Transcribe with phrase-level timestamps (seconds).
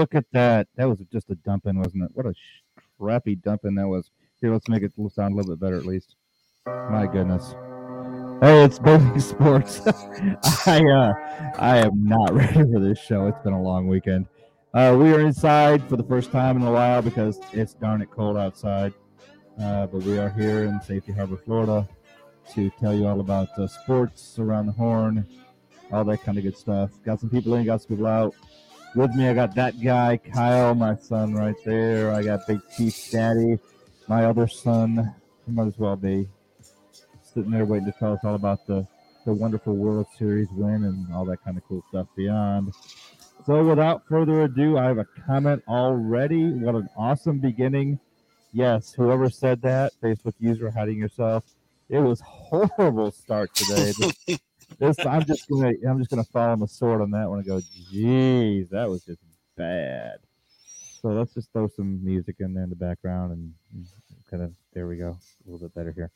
[0.00, 0.66] Look at that.
[0.76, 0.88] That.
[0.88, 2.10] Was just a dump in, wasn't it?
[2.14, 2.32] What a
[2.98, 4.10] crappy dump in that was.
[4.40, 6.16] Here, let's make it sound a little bit better at least.
[6.64, 7.54] My goodness.
[8.40, 9.82] Hey, it's Bowling Sports.
[10.66, 11.12] I uh,
[11.58, 13.26] I am not ready for this show.
[13.26, 14.26] It's been a long weekend.
[14.72, 18.10] Uh, we are inside for the first time in a while because it's darn it
[18.10, 18.94] cold outside.
[19.60, 21.86] Uh, but we are here in Safety Harbor, Florida,
[22.54, 25.28] to tell you all about uh, sports around the horn,
[25.92, 26.90] all that kind of good stuff.
[27.04, 28.34] Got some people in, got some people out.
[28.96, 32.12] With me, I got that guy, Kyle, my son, right there.
[32.12, 33.56] I got Big Chief Daddy,
[34.08, 35.14] my other son.
[35.46, 36.28] He might as well be
[37.22, 38.84] sitting there waiting to tell us all about the,
[39.26, 42.74] the wonderful World Series win and all that kind of cool stuff beyond.
[43.46, 46.50] So, without further ado, I have a comment already.
[46.50, 48.00] What an awesome beginning!
[48.52, 51.44] Yes, whoever said that, Facebook user hiding yourself.
[51.88, 53.92] It was horrible start today.
[54.78, 57.46] this, I'm just gonna I'm just gonna fall on the sword on that one and
[57.46, 59.20] go, geez, that was just
[59.56, 60.18] bad.
[61.00, 63.86] So let's just throw some music in there in the background and
[64.30, 66.10] kind of there we go, a little bit better here.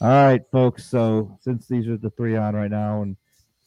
[0.00, 0.84] All right, folks.
[0.84, 3.16] So since these are the three on right now, and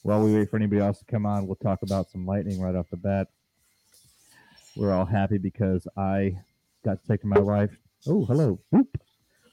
[0.03, 2.75] while we wait for anybody else to come on, we'll talk about some lightning right
[2.75, 3.27] off the bat.
[4.75, 6.38] We're all happy because I
[6.85, 7.71] got to take my wife.
[8.07, 8.59] Oh, hello.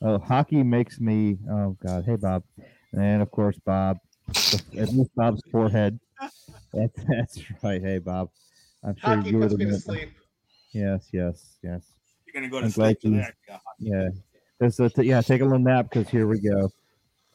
[0.00, 1.38] Oh, hockey makes me.
[1.50, 2.04] Oh God.
[2.04, 2.44] Hey, Bob.
[2.92, 3.98] And of course, Bob.
[4.76, 5.98] At least Bob's forehead.
[6.72, 7.82] That's that's right.
[7.82, 8.30] Hey, Bob.
[8.84, 9.68] I'm sure hockey you were the.
[9.68, 10.10] Asleep.
[10.72, 11.82] Yes, yes, yes.
[12.26, 13.26] You're gonna go to I'm sleep today.
[13.78, 14.08] Yeah,
[14.60, 16.70] this, uh, yeah, take a little nap because here we go.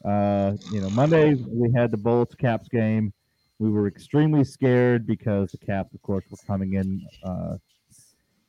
[0.06, 3.14] Uh, you know, Monday we had the Bolts Caps game.
[3.60, 7.58] We were extremely scared because the Caps, of course, were coming in uh,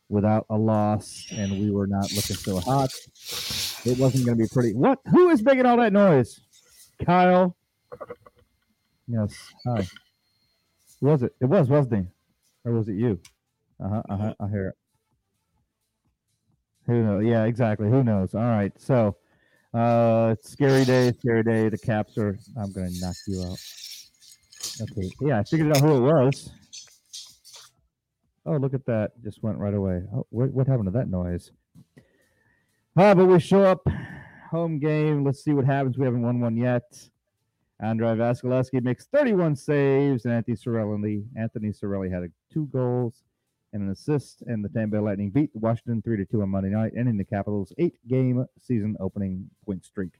[0.09, 2.93] without a loss, and we were not looking so hot.
[3.84, 4.75] It wasn't going to be pretty.
[4.75, 4.99] What?
[5.11, 6.41] Who is making all that noise?
[7.05, 7.56] Kyle.
[9.06, 9.34] Yes.
[9.66, 9.87] Hi.
[11.00, 11.34] Was it?
[11.41, 12.06] It was, wasn't he?
[12.65, 13.20] Or was it you?
[13.82, 14.03] Uh huh.
[14.09, 14.34] Uh huh.
[14.41, 14.75] I hear it.
[16.87, 17.25] Who knows?
[17.25, 17.88] Yeah, exactly.
[17.88, 18.34] Who knows?
[18.34, 18.72] All right.
[18.78, 19.16] So,
[19.72, 21.69] uh, scary day, scary day.
[21.69, 22.38] The Caps are.
[22.56, 23.59] I'm gonna knock you out.
[24.81, 25.10] Okay.
[25.20, 26.50] Yeah, I figured out who it was.
[28.47, 29.12] Oh, look at that!
[29.22, 30.03] Just went right away.
[30.14, 31.50] Oh, what, what happened to that noise?
[32.97, 33.87] Ah, but we show up,
[34.50, 35.25] home game.
[35.25, 35.97] Let's see what happens.
[35.97, 36.84] We haven't won one yet.
[37.80, 43.24] Andrei Vasilevskiy makes 31 saves, and Anthony Sorelli, Anthony Cirelli had two goals
[43.72, 46.70] and an assist, and the Tampa Bay Lightning beat Washington 3 to 2 on Monday
[46.70, 50.12] night, ending the Capitals' eight game season opening point streak.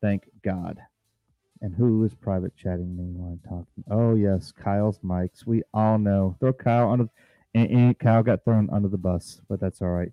[0.00, 0.78] Thank God.
[1.60, 3.84] And who is private chatting me while I'm talking?
[3.90, 5.44] Oh, yes, Kyle's mics.
[5.44, 6.36] We all know.
[6.40, 7.08] Throw Kyle under.
[7.54, 10.12] And Kyle got thrown under the bus, but that's all right.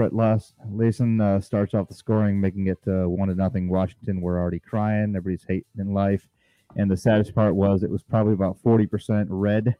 [0.00, 3.68] Brett Less, Layson uh, starts off the scoring, making it uh, one to nothing.
[3.68, 5.14] Washington were already crying.
[5.14, 6.26] Everybody's hating in life.
[6.76, 9.76] And the saddest part was it was probably about 40% red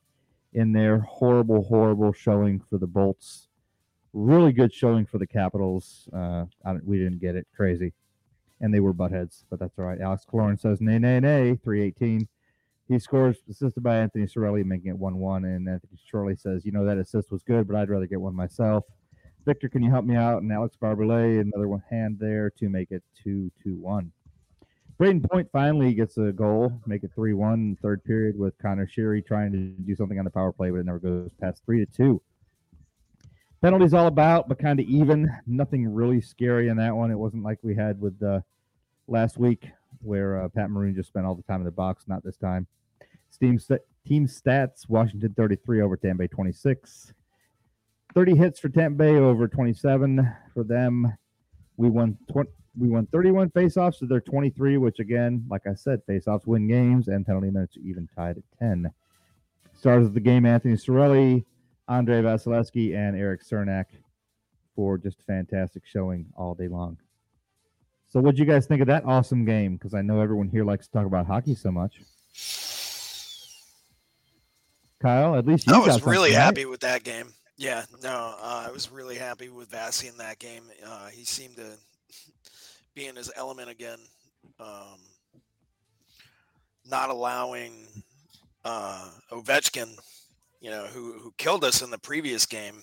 [0.52, 0.98] in there.
[0.98, 3.48] Horrible, horrible showing for the Bolts.
[4.12, 6.06] Really good showing for the Capitals.
[6.12, 6.44] Uh,
[6.84, 7.46] we didn't get it.
[7.56, 7.94] Crazy.
[8.60, 10.02] And they were buttheads, but that's all right.
[10.02, 12.28] Alex Killorn says, nay, nay, nay, 318.
[12.88, 15.44] He scores, assisted by Anthony Cirelli, making it 1 1.
[15.46, 18.34] And Anthony Cirelli says, you know, that assist was good, but I'd rather get one
[18.36, 18.84] myself.
[19.46, 20.42] Victor, can you help me out?
[20.42, 24.12] And Alex Barré-Boulet, another one hand there to make it 2 2 1.
[24.98, 29.26] Brayden Point finally gets a goal, make it 3 1 third period with Conor Sheary
[29.26, 31.90] trying to do something on the power play, but it never goes past 3 to
[31.90, 32.22] 2.
[33.62, 35.30] Penalties all about, but kind of even.
[35.46, 37.10] Nothing really scary in that one.
[37.10, 38.40] It wasn't like we had with uh,
[39.06, 39.68] last week
[40.02, 42.04] where uh, Pat Maroon just spent all the time in the box.
[42.06, 42.66] Not this time.
[43.30, 47.12] Steam st- team stats Washington 33 over Tampa Bay 26.
[48.14, 51.12] 30 hits for Tampa Bay over 27 for them.
[51.76, 56.00] We won 20, we won 31 faceoffs to their 23, which again, like I said,
[56.08, 58.90] faceoffs win games and penalty minutes are even tied at 10.
[59.74, 61.44] Stars of the game: Anthony Cirelli,
[61.88, 63.86] Andrei Vasilevskiy, and Eric Cernak
[64.76, 66.98] for just fantastic showing all day long.
[68.08, 69.76] So, what do you guys think of that awesome game?
[69.76, 72.00] Because I know everyone here likes to talk about hockey so much.
[75.00, 75.88] Kyle, at least you guys.
[75.88, 77.32] I was really happy with that game.
[77.60, 80.62] Yeah, no, uh, I was really happy with Vassy in that game.
[80.82, 81.76] Uh, he seemed to
[82.94, 83.98] be in his element again.
[84.58, 84.98] Um,
[86.86, 87.86] not allowing
[88.64, 89.94] uh, Ovechkin,
[90.62, 92.80] you know, who who killed us in the previous game,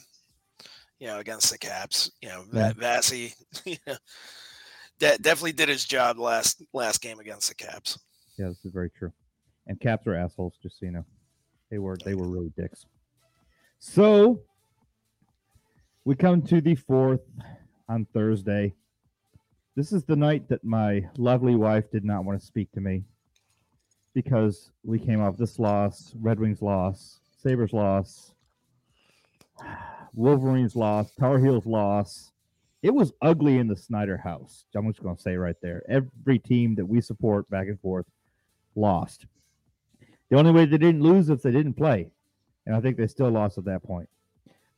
[1.00, 2.12] you know, against the Caps.
[2.22, 2.74] You know, yeah.
[2.74, 3.34] Vassy,
[3.66, 3.88] de-
[5.00, 7.98] definitely did his job last last game against the Caps.
[8.38, 9.12] Yeah, this is very true.
[9.66, 11.06] And Caps are assholes, just so you know.
[11.72, 12.86] They were they were really dicks.
[13.80, 14.42] So
[16.08, 17.20] we come to the fourth
[17.90, 18.74] on Thursday.
[19.76, 23.04] This is the night that my lovely wife did not want to speak to me
[24.14, 28.32] because we came off this loss, Red Wings loss, Sabres loss,
[30.14, 32.32] Wolverines loss, Tar Heels loss.
[32.82, 34.64] It was ugly in the Snyder house.
[34.78, 35.84] I'm just going to say right there.
[35.90, 38.06] Every team that we support back and forth
[38.76, 39.26] lost.
[40.30, 42.12] The only way they didn't lose if they didn't play.
[42.66, 44.08] And I think they still lost at that point.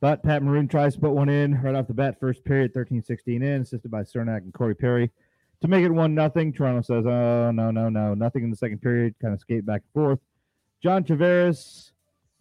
[0.01, 3.03] But Pat Maroon tries to put one in right off the bat, first period, 13
[3.03, 5.11] 16 in, assisted by Cernak and Corey Perry
[5.61, 6.53] to make it 1 nothing.
[6.53, 8.13] Toronto says, oh, no, no, no.
[8.13, 10.19] Nothing in the second period, kind of skate back and forth.
[10.81, 11.91] John Tavares,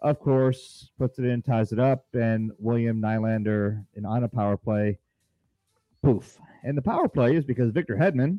[0.00, 4.56] of course, puts it in, ties it up, and William Nylander in on a power
[4.56, 4.98] play.
[6.02, 6.38] Poof.
[6.62, 8.38] And the power play is because Victor Hedman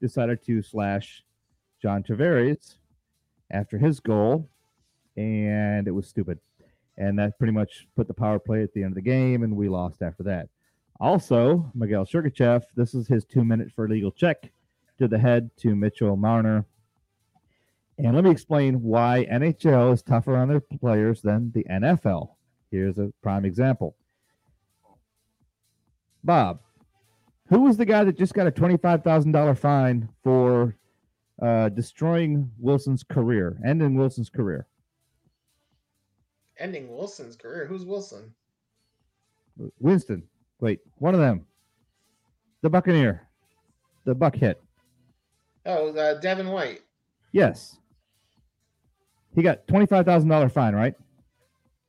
[0.00, 1.22] decided to slash
[1.82, 2.76] John Tavares
[3.50, 4.48] after his goal,
[5.16, 6.38] and it was stupid.
[6.98, 9.56] And that pretty much put the power play at the end of the game, and
[9.56, 10.48] we lost after that.
[11.00, 14.50] Also, Miguel Sergachev, this is his two minute for legal check
[14.98, 16.66] to the head to Mitchell Marner.
[17.98, 22.30] And let me explain why NHL is tougher on their players than the NFL.
[22.70, 23.96] Here's a prime example.
[26.24, 26.60] Bob,
[27.48, 30.76] who was the guy that just got a $25,000 fine for
[31.40, 34.66] uh, destroying Wilson's career, ending Wilson's career?
[36.58, 37.66] Ending Wilson's career?
[37.66, 38.34] Who's Wilson?
[39.78, 40.22] Winston.
[40.60, 41.46] Wait, one of them.
[42.62, 43.28] The Buccaneer.
[44.04, 44.60] The Buck hit.
[45.66, 46.80] Oh, uh, Devin White.
[47.32, 47.76] Yes.
[49.34, 50.94] He got $25,000 fine, right?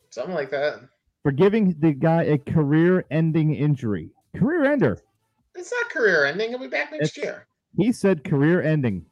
[0.10, 0.82] Something like that.
[1.24, 4.12] For giving the guy a career ending injury.
[4.36, 5.00] Career ender.
[5.56, 6.50] It's not career ending.
[6.50, 7.48] He'll be back next it's, year.
[7.76, 9.06] He said career ending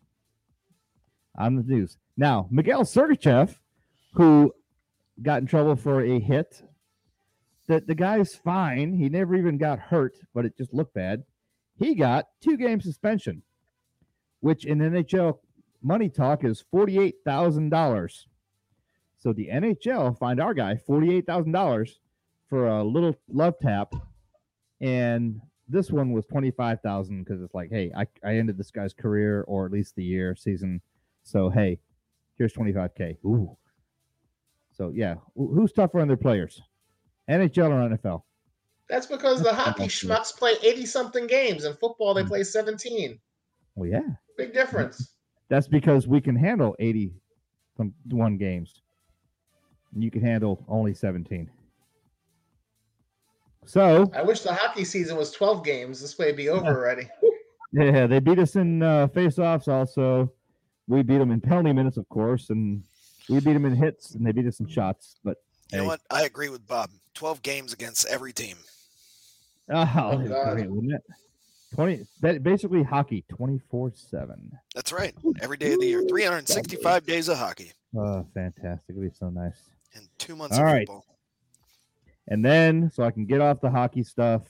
[1.38, 1.98] on the news.
[2.16, 3.56] Now, Miguel Sergachev,
[4.14, 4.54] who
[5.22, 6.62] got in trouble for a hit,
[7.68, 8.94] that the guy's fine.
[8.94, 11.24] He never even got hurt, but it just looked bad.
[11.78, 13.44] He got two game suspension,
[14.40, 15.40] which in NHL
[15.82, 18.26] money talk is $48,000.
[19.18, 21.90] So the NHL fined our guy $48,000
[22.50, 23.94] for a little love tap.
[24.80, 29.44] And this one was 25,000 because it's like, hey, I, I ended this guy's career
[29.48, 30.82] or at least the year season.
[31.24, 31.80] So, hey,
[32.38, 33.18] here's 25K.
[33.26, 33.58] Ooh.
[34.78, 36.62] So, yeah, who's tougher on their players?
[37.30, 38.22] NHL or NFL?
[38.88, 41.66] That's because the hockey schmucks play 80 something games.
[41.66, 42.28] and football, they hmm.
[42.28, 43.20] play 17.
[43.76, 44.02] Well, yeah.
[44.38, 45.16] Big difference.
[45.50, 47.12] That's because we can handle 80
[48.10, 48.82] one games.
[49.94, 51.50] And you can handle only 17.
[53.66, 56.00] So I wish the hockey season was 12 games.
[56.00, 57.10] This way it'd be over already.
[57.72, 60.32] yeah, they beat us in uh, face-offs also.
[60.88, 62.84] We beat them in penalty minutes, of course, and
[63.30, 65.18] we beat them in hits, and they beat us in shots.
[65.24, 65.38] But
[65.72, 65.84] you hey.
[65.84, 66.02] know what?
[66.10, 66.90] I agree with Bob.
[67.14, 68.58] 12 games against every team.
[69.70, 71.04] Oh, oh great, wouldn't it?
[71.76, 77.28] 20 That basically hockey 24 7 that's right every day of the year 365 days
[77.28, 80.88] of hockey oh fantastic it'd be so nice and two months All right.
[80.88, 81.06] Football.
[82.30, 84.44] and then so i can get off the hockey stuff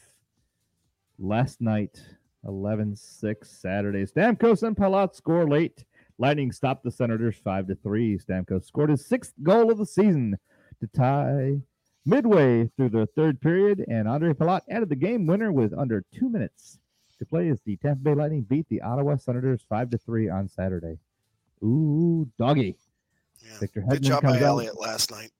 [1.19, 1.99] last night
[2.45, 5.83] 11-6 saturday stamkos and palat score late
[6.17, 10.37] lightning stopped the senators 5 to 3 stamkos scored his sixth goal of the season
[10.79, 11.59] to tie
[12.05, 16.29] midway through the third period and andre palat added the game winner with under two
[16.29, 16.79] minutes
[17.19, 20.47] to play as the Tampa Bay Lightning beat the Ottawa Senators five to three on
[20.47, 20.97] Saturday.
[21.63, 22.77] Ooh, doggy.
[23.43, 23.59] Yeah.
[23.59, 25.31] Victor Hedman Good job by Elliott last night.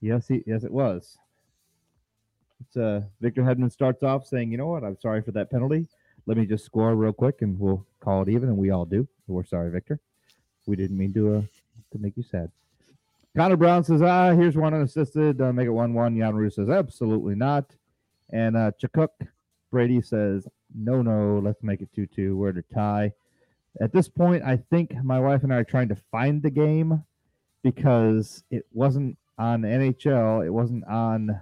[0.00, 1.18] Yes, he yes it was.
[2.60, 5.86] It's uh Victor Hedman starts off saying, you know what, I'm sorry for that penalty.
[6.26, 9.08] Let me just score real quick and we'll call it even, and we all do.
[9.28, 10.00] We're sorry, Victor.
[10.66, 11.42] We didn't mean to uh
[11.92, 12.50] to make you sad.
[13.36, 15.40] Connor Brown says, ah, here's one unassisted.
[15.40, 16.18] Uh, make it 1 1.
[16.18, 17.66] Jan Rue says, absolutely not.
[18.30, 19.08] And uh, Tkachuk
[19.70, 22.36] Brady says, no, no, let's make it 2 2.
[22.36, 23.12] We're to tie.
[23.80, 27.04] At this point, I think my wife and I are trying to find the game
[27.62, 30.44] because it wasn't on NHL.
[30.44, 31.40] It wasn't on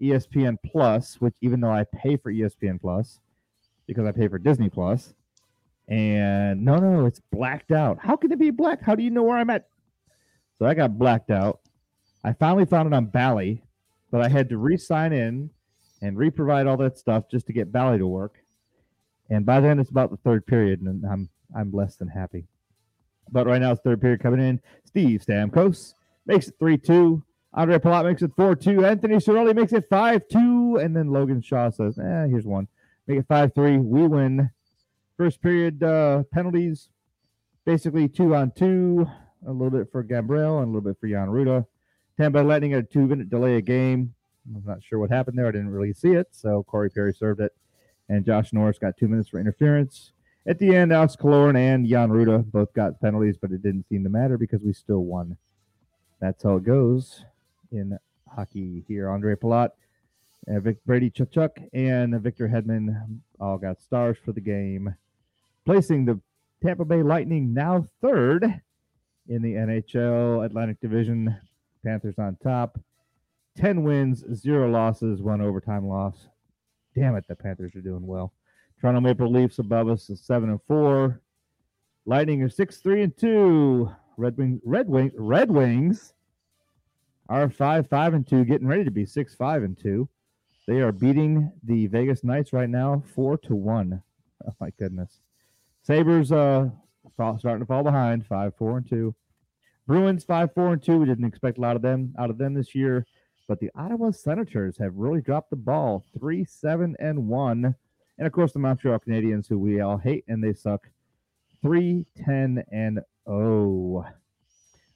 [0.00, 3.20] ESPN Plus, which even though I pay for ESPN Plus
[3.86, 5.14] because I pay for Disney Plus,
[5.90, 7.98] and no, no, it's blacked out.
[8.00, 8.80] How can it be black?
[8.80, 9.66] How do you know where I'm at?
[10.58, 11.60] So I got blacked out.
[12.22, 13.62] I finally found it on Bally,
[14.10, 15.50] but I had to re sign in
[16.00, 18.36] and re provide all that stuff just to get Bally to work.
[19.30, 22.46] And by then it's about the third period, and I'm I'm less than happy.
[23.32, 24.60] But right now it's third period coming in.
[24.84, 25.94] Steve Stamkos
[26.24, 27.24] makes it three two.
[27.52, 28.84] Andre Palat makes it four two.
[28.84, 32.68] Anthony Cirelli makes it five two, and then Logan Shaw says, "Eh, here's one.
[33.08, 33.76] Make it five three.
[33.76, 34.50] We win."
[35.20, 36.88] First period uh, penalties,
[37.66, 39.06] basically two on two.
[39.46, 41.66] A little bit for Gabriel and a little bit for Jan Rutta.
[42.16, 44.14] Tampa Lightning a two minute delay a game.
[44.56, 45.46] I'm not sure what happened there.
[45.46, 46.28] I didn't really see it.
[46.30, 47.54] So Corey Perry served it,
[48.08, 50.12] and Josh Norris got two minutes for interference.
[50.46, 54.02] At the end, Alex Killorn and Jan Rutta both got penalties, but it didn't seem
[54.04, 55.36] to matter because we still won.
[56.18, 57.26] That's how it goes
[57.72, 59.10] in hockey here.
[59.10, 59.72] Andre Palat,
[60.50, 64.96] uh, Vic Brady Chuck, and Victor Hedman all got stars for the game,
[65.70, 66.20] placing the
[66.64, 68.42] Tampa Bay Lightning now third
[69.28, 71.36] in the NHL Atlantic Division.
[71.86, 72.76] Panthers on top.
[73.56, 76.26] 10 wins, zero losses, one overtime loss.
[76.96, 78.32] Damn it, the Panthers are doing well.
[78.80, 81.20] Toronto Maple Leafs above us is 7 and 4.
[82.04, 83.88] Lightning are 6 3 and 2.
[84.16, 86.14] Red Wing Red Wing Red Wings
[87.28, 90.08] are 5 5 and 2, getting ready to be 6 5 and 2.
[90.66, 94.02] They are beating the Vegas Knights right now 4 to 1.
[94.48, 95.20] Oh my goodness.
[95.82, 96.70] Sabres uh
[97.38, 99.14] starting to fall behind, 5 4 and 2.
[99.86, 100.98] Bruins 5 4 and 2.
[100.98, 103.06] We didn't expect a lot of them out of them this year,
[103.48, 107.74] but the Ottawa Senators have really dropped the ball 3 7 and 1.
[108.18, 110.88] And of course, the Montreal Canadiens, who we all hate and they suck,
[111.62, 114.06] 3 10 and 0.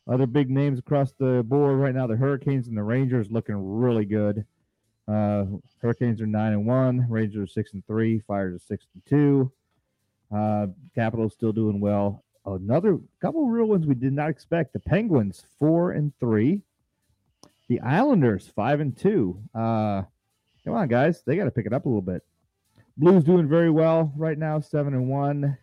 [0.07, 4.05] Other big names across the board right now the Hurricanes and the Rangers looking really
[4.05, 4.45] good.
[5.09, 5.45] Uh,
[5.81, 9.53] Hurricanes are 9 and 1, Rangers are 6 and 3, Fires are 6 and 2.
[10.33, 12.25] Uh, Capitals still doing well.
[12.47, 14.73] Another couple real ones we did not expect.
[14.73, 16.61] The Penguins four and three.
[17.69, 19.41] The Islanders five and two.
[19.55, 20.03] Uh,
[20.65, 22.23] come on, guys, they got to pick it up a little bit.
[22.97, 25.57] Blues doing very well right now, seven and one.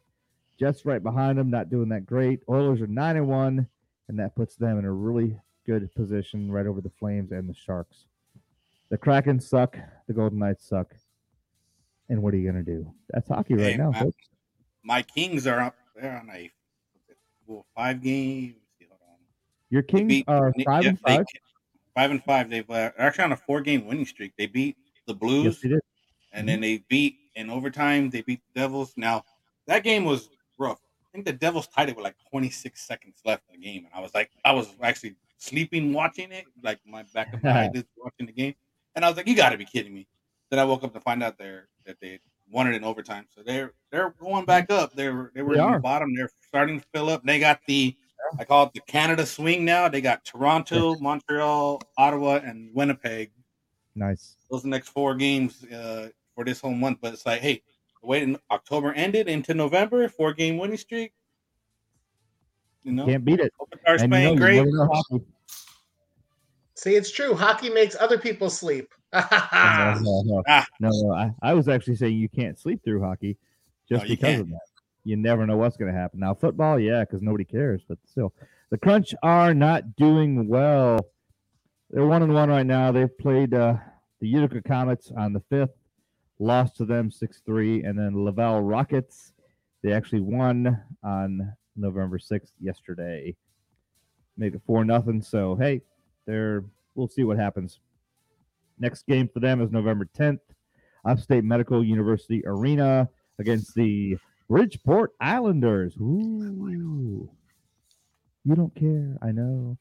[0.60, 2.42] Jets right behind them, not doing that great.
[2.50, 3.68] Oilers are nine and one,
[4.10, 7.54] and that puts them in a really good position right over the Flames and the
[7.54, 8.06] Sharks.
[8.90, 9.78] The Kraken suck.
[10.08, 10.94] The Golden Knights suck.
[12.10, 12.92] And what are you going to do?
[13.10, 14.18] That's hockey right Hey, now, folks.
[14.84, 15.76] My Kings are up.
[15.96, 16.50] They're on a
[17.48, 18.56] well, five games.
[19.70, 21.26] Your Kings beat, are yeah, five and they- five.
[21.96, 22.50] Five and five.
[22.50, 24.32] They've uh, they're actually on a four game winning streak.
[24.38, 25.82] They beat the Blues, Yes,
[26.32, 28.10] and then they beat in overtime.
[28.10, 28.94] They beat the Devils.
[28.96, 29.24] Now
[29.68, 30.80] that game was rough.
[31.04, 33.94] I think the Devils tied it with like 26 seconds left in the game, and
[33.94, 37.90] I was like, I was actually sleeping watching it, like my back of my eyelids
[37.98, 38.56] watching the game,
[38.96, 40.08] and I was like, you got to be kidding me.
[40.50, 42.20] Then I woke up to find out there that they
[42.52, 44.94] won it in overtime, so they're they're going back up.
[44.94, 45.74] They're they were They in are.
[45.78, 46.14] the bottom.
[46.16, 47.24] They're starting to fill up.
[47.24, 47.96] They got the
[48.40, 49.88] I call it the Canada swing now.
[49.90, 53.32] They got Toronto, Montreal, Ottawa, and Winnipeg
[53.96, 54.38] Nice.
[54.50, 57.00] those next four games uh, for this whole month.
[57.02, 57.62] But it's like, hey,
[58.02, 61.14] wait, in October ended into November, four game winning streak.
[62.84, 63.52] You know, Can't beat it.
[63.60, 64.60] Kopitar's And you playing know, great.
[64.62, 65.26] really know hockey.
[66.76, 67.34] See, it's true.
[67.36, 68.94] Hockey makes other people sleep.
[69.14, 70.44] No, no, no.
[70.48, 70.66] Ah.
[70.80, 73.38] no, no, I, I was actually saying you can't sleep through hockey
[73.90, 74.42] just because can't.
[74.42, 74.60] of that.
[75.04, 76.20] You never know what's going to happen.
[76.20, 78.34] Now, football, yeah, because nobody cares, but still,
[78.70, 81.00] the Crunch are not doing well.
[81.90, 82.92] They're one and one right now.
[82.92, 83.76] They've played uh,
[84.22, 85.76] the Utica Comets on the fifth,
[86.40, 89.34] lost to them six three, and then Laval Rockets.
[89.84, 93.36] They actually won on November sixth yesterday,
[94.38, 95.22] made it four nothing.
[95.22, 95.82] So hey,
[96.26, 96.64] they're
[96.96, 97.80] we'll see what happens.
[98.82, 100.40] Next game for them is November 10th,
[101.06, 103.08] Upstate Medical University Arena
[103.38, 104.18] against the
[104.50, 105.96] Bridgeport Islanders.
[105.98, 107.30] Ooh.
[108.44, 109.78] You don't care, I know.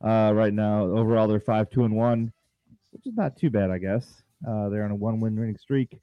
[0.00, 2.32] Uh, right now, overall, they're 5 2 and 1,
[2.92, 4.22] which is not too bad, I guess.
[4.46, 5.98] Uh, they're on a one win winning streak,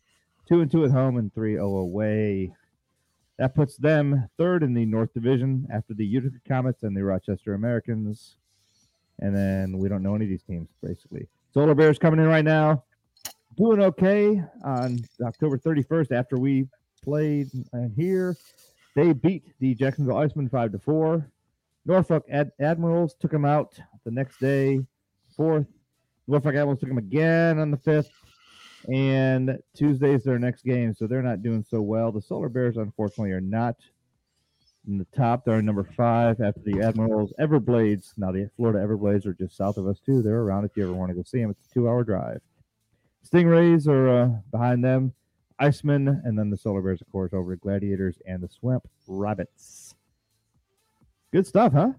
[0.50, 2.54] 2 and 2 at home and 3 0 away.
[3.38, 7.54] That puts them third in the North Division after the Utica Comets and the Rochester
[7.54, 8.36] Americans.
[9.20, 11.30] And then we don't know any of these teams, basically.
[11.54, 12.84] Solar Bears coming in right now,
[13.58, 16.68] doing okay on October 31st after we
[17.04, 17.50] played
[17.96, 18.38] here.
[18.96, 21.30] They beat the Jacksonville Icemen 5 to 4.
[21.86, 24.80] Norfolk Ad- Admirals took them out the next day,
[25.36, 25.68] fourth.
[26.28, 28.12] Norfolk Admirals took them again on the fifth.
[28.92, 32.12] And Tuesday's their next game, so they're not doing so well.
[32.12, 33.76] The Solar Bears, unfortunately, are not
[34.88, 35.46] in the top.
[35.46, 37.34] They're number five after the Admirals.
[37.40, 38.14] Everblades.
[38.18, 40.22] Now, the Florida Everblades are just south of us, too.
[40.22, 41.52] They're around if you ever want to go see them.
[41.52, 42.42] It's a two hour drive.
[43.28, 45.14] Stingrays are uh, behind them.
[45.60, 49.94] Icemen, and then the Solar Bears, of course, over at Gladiators and the Swamp Rabbits.
[51.32, 51.92] Good stuff, huh?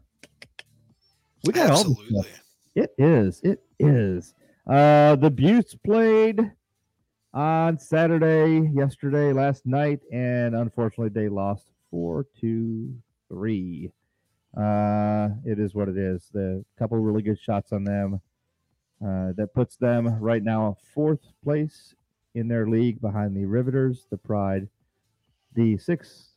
[1.44, 2.42] We got all the stuff.
[2.74, 3.40] It is.
[3.44, 4.34] It is.
[4.66, 6.40] Uh, the Beauts played
[7.32, 12.92] on Saturday, yesterday, last night, and unfortunately, they lost four to
[13.28, 13.92] three.
[14.56, 16.28] Uh, it is what it is.
[16.32, 18.20] The couple really good shots on them.
[19.00, 21.94] Uh, that puts them right now fourth place
[22.34, 24.68] in their league behind the Riveters, the Pride,
[25.54, 26.30] the Six,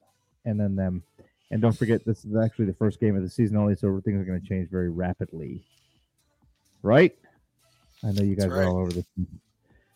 [0.45, 1.03] and then them.
[1.51, 4.19] And don't forget, this is actually the first game of the season only, so things
[4.19, 5.63] are going to change very rapidly.
[6.81, 7.15] Right?
[8.03, 9.05] I know you guys That's are all over this.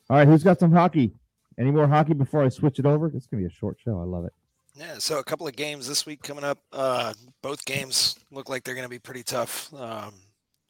[0.09, 1.11] All right, who's got some hockey?
[1.57, 3.07] Any more hockey before I switch it over?
[3.07, 3.99] It's going to be a short show.
[3.99, 4.33] I love it.
[4.79, 6.57] Yeah, so a couple of games this week coming up.
[6.71, 9.73] Uh, both games look like they're going to be pretty tough.
[9.73, 10.13] Um,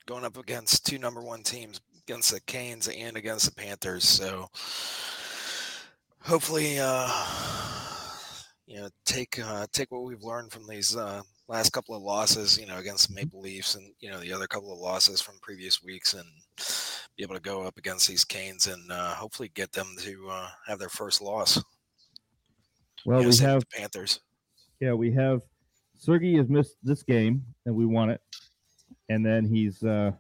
[0.08, 4.04] going up against two number one teams, against the Canes and against the Panthers.
[4.04, 4.48] So
[6.24, 7.08] hopefully, uh,
[8.66, 12.60] you know, take uh, take what we've learned from these uh, last couple of losses,
[12.60, 15.84] you know, against Maple Leafs and you know the other couple of losses from previous
[15.84, 16.26] weeks, and
[17.16, 20.50] be able to go up against these Canes and uh, hopefully get them to uh,
[20.66, 21.62] have their first loss.
[23.06, 24.20] Well, You know, we have the Panthers.
[24.80, 25.42] yeah, we have
[25.98, 28.22] Sergey has missed this game and we won it,
[29.10, 30.12] and then he's uh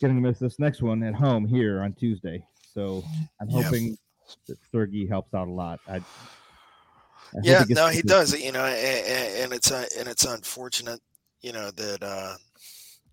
[0.00, 2.44] going to miss this next one at home here on Tuesday.
[2.74, 3.04] So
[3.40, 3.96] I'm hoping
[4.48, 5.78] that Sergey helps out a lot.
[5.88, 6.02] I, I
[7.42, 8.38] Yeah, no, he does.
[8.38, 11.00] You know, and, and it's uh, and it's unfortunate,
[11.40, 12.34] you know, that uh,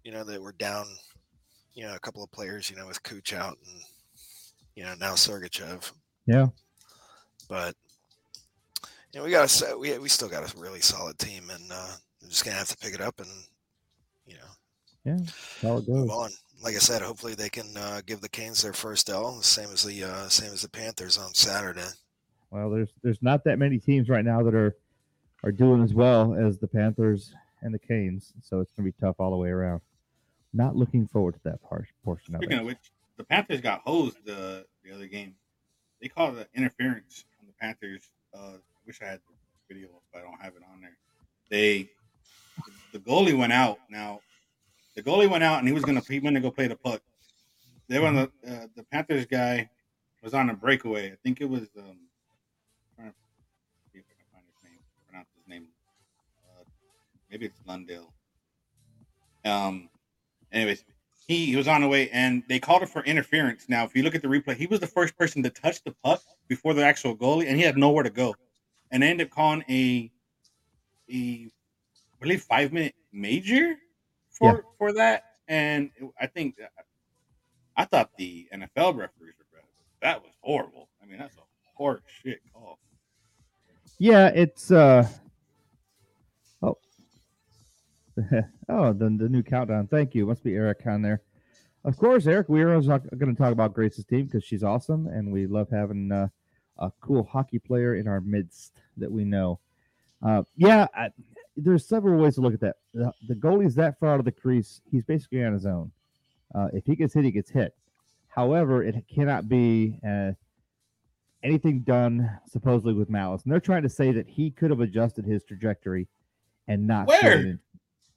[0.04, 0.88] you know that we're down,
[1.74, 3.82] you know, a couple of players, you know, with Kuch out and
[4.76, 5.92] you know now Sergachev.
[6.26, 6.48] Yeah.
[7.50, 7.76] but
[9.14, 11.92] you know, we got a we we still got a really solid team, and uh,
[12.22, 13.30] we're just gonna have to pick it up and
[14.26, 14.52] you know
[15.06, 15.18] Yeah,
[15.62, 16.12] how it move goes.
[16.12, 16.30] on.
[16.62, 19.84] Like I said, hopefully they can uh, give the Canes their first L, same as
[19.84, 21.88] the uh, same as the Panthers on Saturday.
[22.52, 24.76] Well, there's there's not that many teams right now that are
[25.44, 29.16] are doing as well as the Panthers and the Canes, so it's gonna be tough
[29.20, 29.82] all the way around.
[30.54, 32.62] Not looking forward to that part portion of Speaking it.
[32.62, 35.36] of which, the Panthers got hosed the the other game.
[36.02, 38.10] They called it interference on the Panthers.
[38.34, 40.98] Uh, I wish I had the video, but I don't have it on there.
[41.52, 41.90] They
[42.92, 43.78] the goalie went out.
[43.88, 44.22] Now
[44.96, 47.00] the goalie went out and he was gonna he went to go play the puck.
[47.88, 49.70] They were the uh, the Panthers guy
[50.24, 51.12] was on a breakaway.
[51.12, 52.00] I think it was um
[52.96, 53.16] trying to
[53.94, 55.68] see if I can find his name, pronounce his name.
[56.44, 56.64] Uh,
[57.30, 58.10] maybe it's Lundale.
[59.46, 59.90] Um
[60.52, 60.84] anyways,
[61.28, 63.70] he, he was on the way and they called it for interference.
[63.70, 65.94] Now, if you look at the replay, he was the first person to touch the
[66.04, 68.34] puck before the actual goalie, and he had nowhere to go.
[68.92, 70.12] And ended up calling a,
[71.12, 71.50] a I
[72.20, 73.76] believe, five minute major
[74.32, 74.62] for Yeah.
[74.78, 75.24] for that.
[75.48, 76.56] And I think
[77.76, 79.68] I thought the NFL referees were better.
[80.02, 80.90] That was horrible.
[81.02, 81.42] I mean, that's a
[81.76, 82.78] horse shit call.
[83.98, 85.08] Yeah, it's uh
[86.62, 86.78] oh
[88.70, 89.88] oh the the new countdown.
[89.88, 90.26] Thank you.
[90.26, 91.22] Must be Eric on there.
[91.86, 92.50] Of course, Eric.
[92.50, 96.12] We are going to talk about Grace's team because she's awesome, and we love having
[96.12, 96.28] uh,
[96.80, 99.60] a cool hockey player in our midst that we know.
[100.26, 101.10] Uh, yeah, I,
[101.56, 102.78] there's several ways to look at that.
[102.94, 105.92] The, the goalie's that far out of the crease; he's basically on his own.
[106.54, 107.76] Uh, if he gets hit, he gets hit.
[108.28, 110.32] However, it cannot be uh,
[111.44, 113.44] anything done supposedly with malice.
[113.44, 116.08] And they're trying to say that he could have adjusted his trajectory
[116.68, 117.08] and not.
[117.08, 117.60] Where?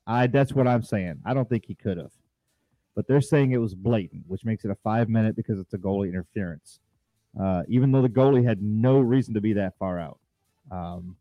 [0.07, 1.21] I that's what I'm saying.
[1.25, 2.13] I don't think he could have.
[2.95, 5.79] But they're saying it was blatant, which makes it a five minute because it's a
[5.79, 6.81] goalie interference.
[7.39, 10.19] Uh, even though the goalie had no reason to be that far out.
[10.71, 11.17] Um,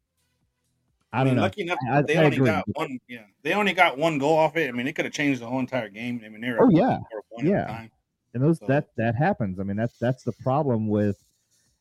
[1.14, 1.42] I, I, don't mean, know.
[1.44, 2.48] lucky enough, I- they I only agree.
[2.50, 3.00] got one.
[3.08, 4.68] Yeah, they only got one goal off it.
[4.70, 6.22] I mean, it could have changed the whole entire game.
[6.26, 7.00] I mean, they were Oh, yeah.
[7.40, 7.66] Yeah.
[7.66, 7.92] time.
[8.34, 9.60] and those So- that that happens.
[9.60, 11.18] I mean, that's that's the problem with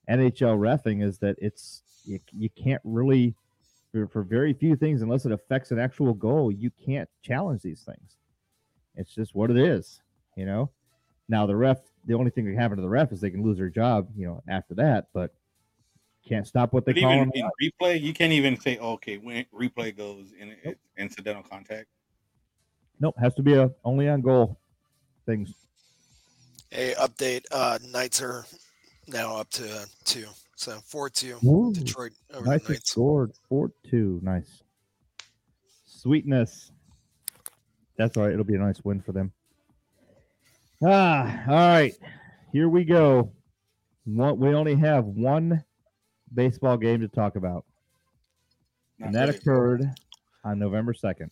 [0.09, 3.35] NHL refing is that it's you, you can't really
[3.93, 7.83] for, for very few things unless it affects an actual goal, you can't challenge these
[7.83, 8.17] things.
[8.97, 10.01] It's just what it is,
[10.37, 10.71] you know.
[11.29, 13.43] Now the ref, the only thing that can happen to the ref is they can
[13.43, 15.35] lose their job, you know, after that, but
[16.27, 17.51] can't stop what they But call even them.
[17.61, 21.87] in replay, you can't even say, oh, "Okay, when replay goes in it's incidental contact."
[23.01, 24.61] Nope, has to be a only on goal
[25.27, 25.55] things.
[26.71, 27.45] Hey, update.
[27.51, 28.45] Uh, Knights are
[29.09, 31.37] now up to uh, two, so four two.
[31.45, 32.91] Ooh, Detroit over nice the Knights.
[32.91, 34.21] scored four two.
[34.23, 34.63] Nice.
[35.87, 36.71] Sweetness.
[37.97, 38.33] That's all right.
[38.33, 39.33] It'll be a nice win for them.
[40.85, 41.95] Ah, all right.
[42.53, 43.33] Here we go.
[44.05, 45.63] One, we only have one
[46.35, 47.65] baseball game to talk about,
[48.99, 49.39] Not and that really.
[49.39, 49.91] occurred
[50.45, 51.31] on November second.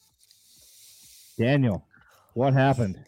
[1.38, 1.86] Daniel,
[2.34, 3.02] what happened?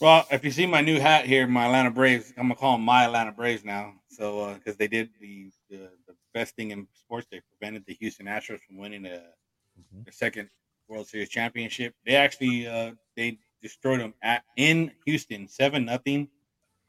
[0.00, 2.84] Well, if you see my new hat here, my Atlanta Braves, I'm gonna call them
[2.84, 3.94] my Atlanta Braves now.
[4.08, 8.26] So because they did the, the the best thing in sports, they prevented the Houston
[8.26, 9.22] Astros from winning a,
[9.80, 10.04] Mhm.
[10.04, 10.50] their second
[10.88, 11.94] World Series championship.
[12.04, 16.28] They actually uh, they destroyed them at in Houston, seven nothing,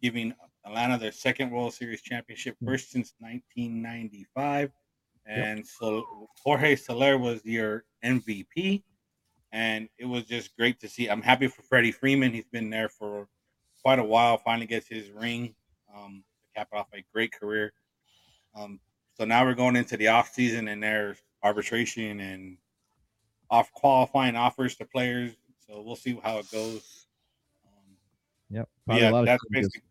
[0.01, 0.35] giving
[0.65, 2.67] Atlanta their second World Series championship, Mhm.
[2.67, 4.71] first since 1995.
[5.25, 8.83] And so Jorge Soler was your MVP
[9.51, 11.09] and it was just great to see.
[11.09, 12.33] I'm happy for Freddie Freeman.
[12.33, 13.27] He's been there for
[13.81, 14.37] quite a while.
[14.37, 15.55] Finally gets his ring
[15.95, 17.73] um, to cap off a great career.
[18.53, 18.79] Um,
[19.13, 22.57] so now we're going into the off season, and there's arbitration and
[23.49, 25.35] off qualifying offers to players.
[25.67, 27.07] So we'll see how it goes.
[27.65, 27.97] Um,
[28.49, 28.69] Yep.
[28.89, 29.81] yeah, that's basically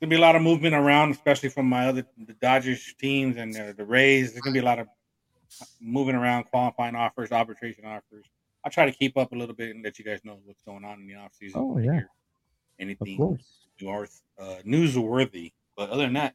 [0.00, 3.56] gonna be a lot of movement around, especially from my other the Dodgers teams and
[3.56, 4.32] uh, the Rays.
[4.32, 4.88] There's gonna be a lot of
[5.80, 8.26] moving around, qualifying offers, arbitration offers.
[8.64, 10.84] I'll try to keep up a little bit and let you guys know what's going
[10.84, 11.60] on in the off season.
[11.60, 12.00] Oh, yeah.
[12.78, 13.38] Anything
[13.80, 15.52] north uh, newsworthy.
[15.76, 16.34] But other than that,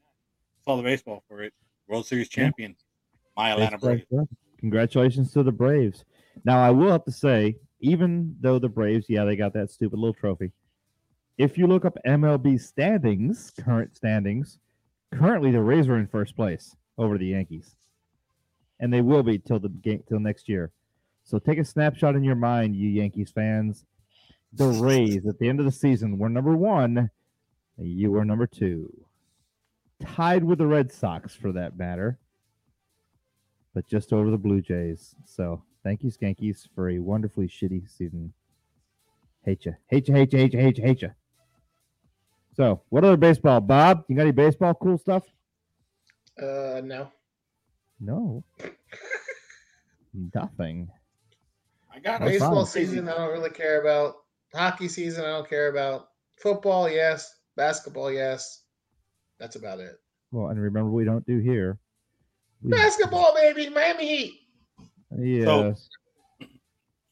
[0.60, 1.54] it's all the baseball for it.
[1.88, 2.44] World Series Yeah.
[2.46, 2.76] champion,
[3.36, 4.06] my Atlanta Braves.
[4.60, 6.04] Congratulations to the Braves.
[6.44, 10.00] Now, I will have to say, even though the Braves, yeah, they got that stupid
[10.00, 10.52] little trophy.
[11.38, 14.60] If you look up MLB standings, current standings,
[15.14, 17.76] currently the Rays are in first place over the Yankees,
[18.80, 20.72] and they will be till the game till next year.
[21.24, 23.86] So take a snapshot in your mind, you Yankees fans.
[24.54, 27.12] The Rays at the end of the season were number one.
[27.78, 29.06] and You were number two,
[30.04, 32.18] tied with the Red Sox for that matter
[33.78, 35.14] but just over the Blue Jays.
[35.24, 38.34] So thank you, Skankies, for a wonderfully shitty season.
[39.46, 39.74] Hate you.
[39.88, 41.12] Hate you, hate you, hate you, hate you, hate you.
[42.58, 44.04] So, what other baseball, Bob?
[44.10, 45.24] You got any baseball cool stuff?
[46.38, 47.10] Uh, no.
[48.02, 48.44] No.
[50.36, 50.90] Nothing.
[51.94, 52.32] I got That's.
[52.32, 52.74] Baseball fine.
[52.74, 54.16] season, I don't really care about.
[54.54, 56.10] Hockey season, I don't care about.
[56.42, 57.34] Football, yes.
[57.56, 58.64] Basketball, yes.
[59.40, 60.02] That's about it.
[60.32, 61.80] Well, and remember, we don't do here.
[62.62, 64.47] We- Basketball, baby, Miami Heat.
[65.18, 65.90] Yes.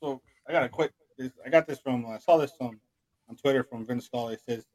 [0.01, 0.91] So I got a quick.
[1.17, 2.05] this- I got this from.
[2.05, 2.79] I saw this on
[3.29, 4.33] on Twitter from Vince Scully.
[4.35, 4.65] It says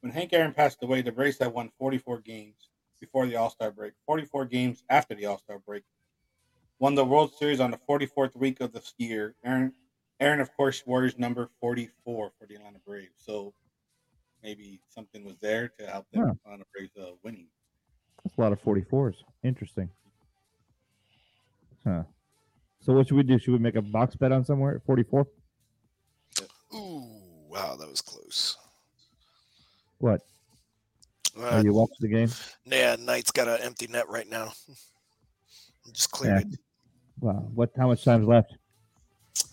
[0.00, 3.70] when Hank Aaron passed away, the Braves had won 44 games before the All Star
[3.70, 5.84] break, 44 games after the All Star break.
[6.78, 9.34] Won the World Series on the 44th week of the year.
[9.44, 9.72] Aaron,
[10.20, 13.12] Aaron, of course, Warriors number 44 for the Atlanta Braves.
[13.16, 13.52] So
[14.42, 16.34] maybe something was there to help the Huh.
[16.44, 17.46] Atlanta Braves uh, winning.
[18.24, 19.16] That's a lot of 44s.
[19.44, 19.90] Interesting.
[21.84, 22.04] Huh.
[22.82, 23.38] So, what should we do?
[23.38, 25.26] Should we make a box bet on somewhere at 44?
[26.74, 27.06] Ooh,
[27.48, 28.56] wow, that was close.
[29.98, 30.20] What?
[31.38, 32.28] Uh, Are you watching the game?
[32.64, 34.52] yeah, Knight's got an empty net right now.
[35.92, 36.16] Just Yeah.
[36.16, 36.58] cleared it.
[37.20, 37.48] Wow.
[37.54, 37.70] What?
[37.76, 38.52] How much time's left?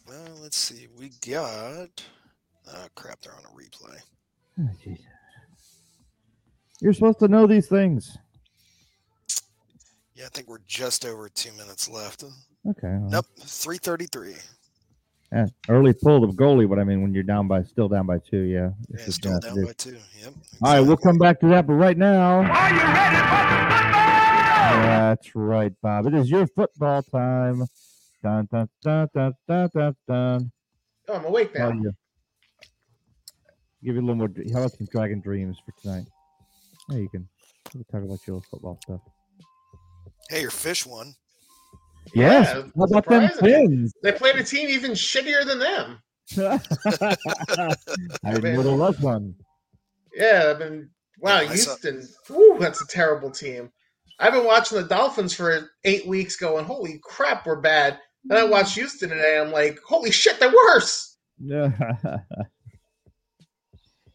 [0.08, 0.88] Well, let's see.
[0.98, 2.04] We got.
[2.72, 3.22] Oh crap!
[3.22, 4.00] They're on a replay.
[4.60, 4.96] Oh.
[6.82, 8.18] You're supposed to know these things.
[10.16, 12.24] Yeah, I think we're just over two minutes left.
[12.68, 12.88] Okay.
[12.88, 14.36] well, Nope, three thirty-three.
[15.32, 18.20] yeah, early pull the goalie, but I mean, when you're down by still down by
[18.20, 18.72] two, yeah.
[18.90, 19.98] Yeah, it's just still down by two.
[20.22, 20.34] Yep.
[20.62, 22.40] All right, we'll come back to that, but right now.
[22.42, 23.50] Are you ready for
[24.84, 26.08] That's right, Bob.
[26.08, 27.66] It is your football time.
[28.22, 30.52] Dun dun dun dun dun dun dun.
[31.08, 31.72] Oh, I'm awake now.
[31.72, 31.94] you?
[33.82, 34.30] Give you a little more.
[34.52, 36.06] How about some Dragon Dreams for tonight?
[36.90, 37.28] Yeah, you can.
[37.74, 39.00] We can talk about your football stuff.
[40.30, 41.16] Hey, your fish won.
[42.14, 42.48] Yes.
[42.56, 43.38] Yeah, How about them surprising.
[43.68, 43.94] twins?
[44.04, 46.02] They played a team even shittier than them.
[48.24, 49.36] I didn't know there one.
[50.14, 52.08] Yeah, I've been wow, Yeah, I saw- Houston.
[52.30, 53.72] Woo, that's a terrible team.
[54.20, 58.44] I've been watching the Dolphins for eight weeks, going, "Holy crap, we're bad." Then I
[58.44, 59.40] watched Houston today.
[59.40, 61.72] I'm like, "Holy shit, they're worse." Yeah.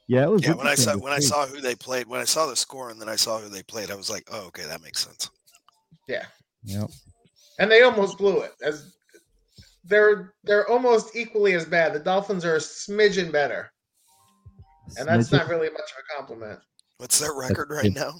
[0.07, 0.43] yeah, it was.
[0.43, 2.91] Yeah, when I saw when I saw who they played, when I saw the score
[2.91, 5.31] and then I saw who they played, I was like, oh, okay, that makes sense.
[6.07, 6.27] Yeah,
[6.65, 6.91] Yep.
[7.59, 8.53] And they almost blew it.
[8.63, 8.95] As
[9.85, 11.93] they're they're almost equally as bad.
[11.93, 13.71] The Dolphins are a smidgen better,
[14.97, 16.61] and that's not really much of a compliment.
[16.99, 18.13] What's their record right now?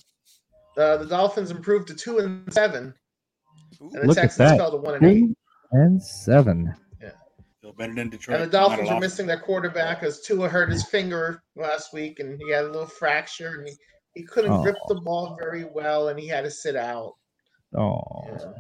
[0.77, 2.93] Uh, the Dolphins improved to two and seven,
[3.81, 5.37] Ooh, and the Look Texans fell to one and eight.
[5.73, 6.75] And seven.
[7.59, 8.41] Still better than Detroit.
[8.43, 12.21] And the Dolphins Might are missing their quarterback as Tua hurt his finger last week
[12.21, 13.75] and he had a little fracture and he,
[14.15, 14.95] he couldn't grip Oh.
[14.95, 17.15] the ball very well and he had to sit out.
[17.75, 18.53] Oh, Yeah.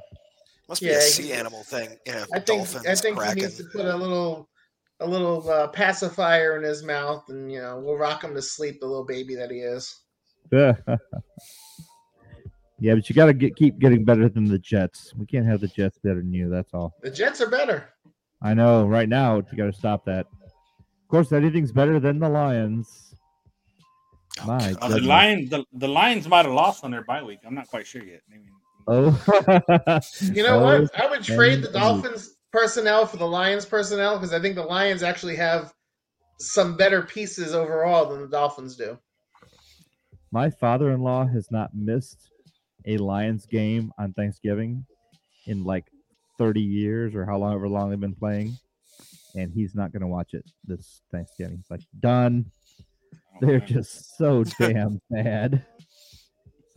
[0.68, 1.96] Must be yeah, a he- sea animal thing.
[2.06, 3.36] Yeah, I think dolphins I think cracking.
[3.36, 4.48] he needs to put a little
[5.00, 8.80] a little uh, pacifier in his mouth and you know we'll rock him to sleep,
[8.80, 10.02] the little baby that he is.
[10.52, 10.74] yeah.
[12.80, 15.12] yeah, but you got to get keep getting better than the Jets.
[15.16, 16.48] We can't have the Jets better than you.
[16.48, 16.94] That's all.
[17.02, 17.90] The Jets are better.
[18.42, 18.86] I know.
[18.86, 20.26] Right now, you got to stop that.
[20.42, 23.14] Of course, anything's better than the Lions.
[24.42, 24.78] Oh, My God.
[24.80, 25.00] Uh, the.
[25.00, 27.40] Lions, the, the Lions might have lost on their bye week.
[27.46, 28.20] I'm not quite sure yet.
[28.28, 28.44] Maybe.
[28.86, 29.06] Oh,
[30.20, 31.00] You know Oh, what?
[31.00, 35.02] I would trade the Dolphins personnel for the Lions personnel because I think the Lions
[35.02, 35.72] actually have
[36.38, 38.98] some better pieces overall than the Dolphins do.
[40.30, 42.30] My father-in-law has not missed
[42.86, 44.84] a Lions game on Thanksgiving
[45.46, 45.84] in like
[46.38, 48.56] 30 years or how long ever long they've been playing,
[49.36, 51.56] and he's not going to watch it this Thanksgiving.
[51.56, 52.46] He's like, done.
[53.36, 55.64] Oh, They're just so damn bad.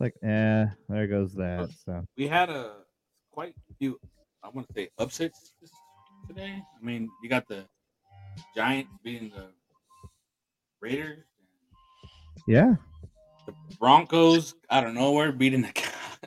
[0.00, 1.70] like, eh, there goes that.
[1.84, 2.76] So we had a
[3.32, 3.98] quite a few.
[4.44, 5.52] I want to say upsets
[6.28, 6.62] today.
[6.80, 7.64] I mean, you got the
[8.54, 9.48] Giants beating the
[10.80, 11.24] Raiders,
[12.46, 12.76] yeah,
[13.46, 15.72] the Broncos out of nowhere beating the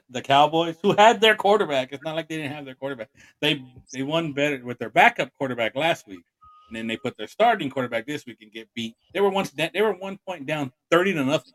[0.09, 1.93] the Cowboys, who had their quarterback.
[1.93, 3.09] It's not like they didn't have their quarterback.
[3.39, 6.23] They they won better with their backup quarterback last week.
[6.67, 8.95] and then they put their starting quarterback this week and get beat.
[9.13, 11.53] They were once they were one point down, thirty to nothing.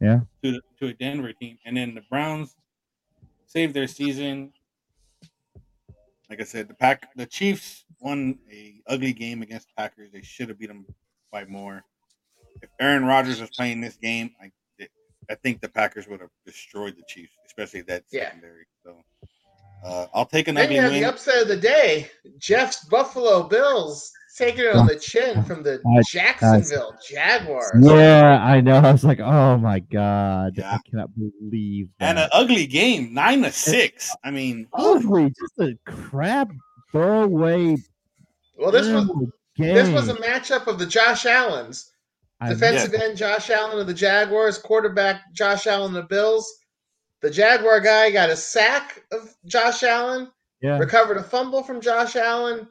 [0.00, 0.20] Yeah.
[0.42, 2.54] To to a Denver team, and then the Browns
[3.46, 4.52] saved their season.
[6.28, 10.10] Like I said, the pack the Chiefs won a ugly game against the Packers.
[10.12, 10.86] They should have beat them
[11.32, 11.84] by more.
[12.62, 14.50] If Aaron Rodgers was playing this game, I
[15.28, 18.24] I think the Packers would have destroyed the Chiefs, especially that Yeah.
[18.24, 18.66] secondary.
[18.84, 19.02] So
[19.84, 21.02] uh, I'll take an Then ugly you have win.
[21.02, 22.10] the upset of the day.
[22.38, 27.72] Jeff's Buffalo Bills taking it on the chin from the I- Jacksonville Jaguars.
[27.80, 28.76] Yeah, I know.
[28.76, 30.72] I was like, oh my god, Yeah.
[30.74, 34.14] I cannot believe and an ugly game, nine to six.
[34.24, 36.50] I mean, Ugly, just a crap
[36.90, 37.76] throwaway.
[38.58, 39.06] Well, this was
[39.56, 39.74] game.
[39.74, 41.92] this was a matchup of the Josh Allens.
[42.40, 46.50] I- Defensive end Josh Allen of the Jaguars, quarterback Josh Allen of the Bills.
[47.22, 50.30] The Jaguar guy got a sack of Josh Allen,
[50.62, 52.66] yeah, recovered a fumble from Josh Allen,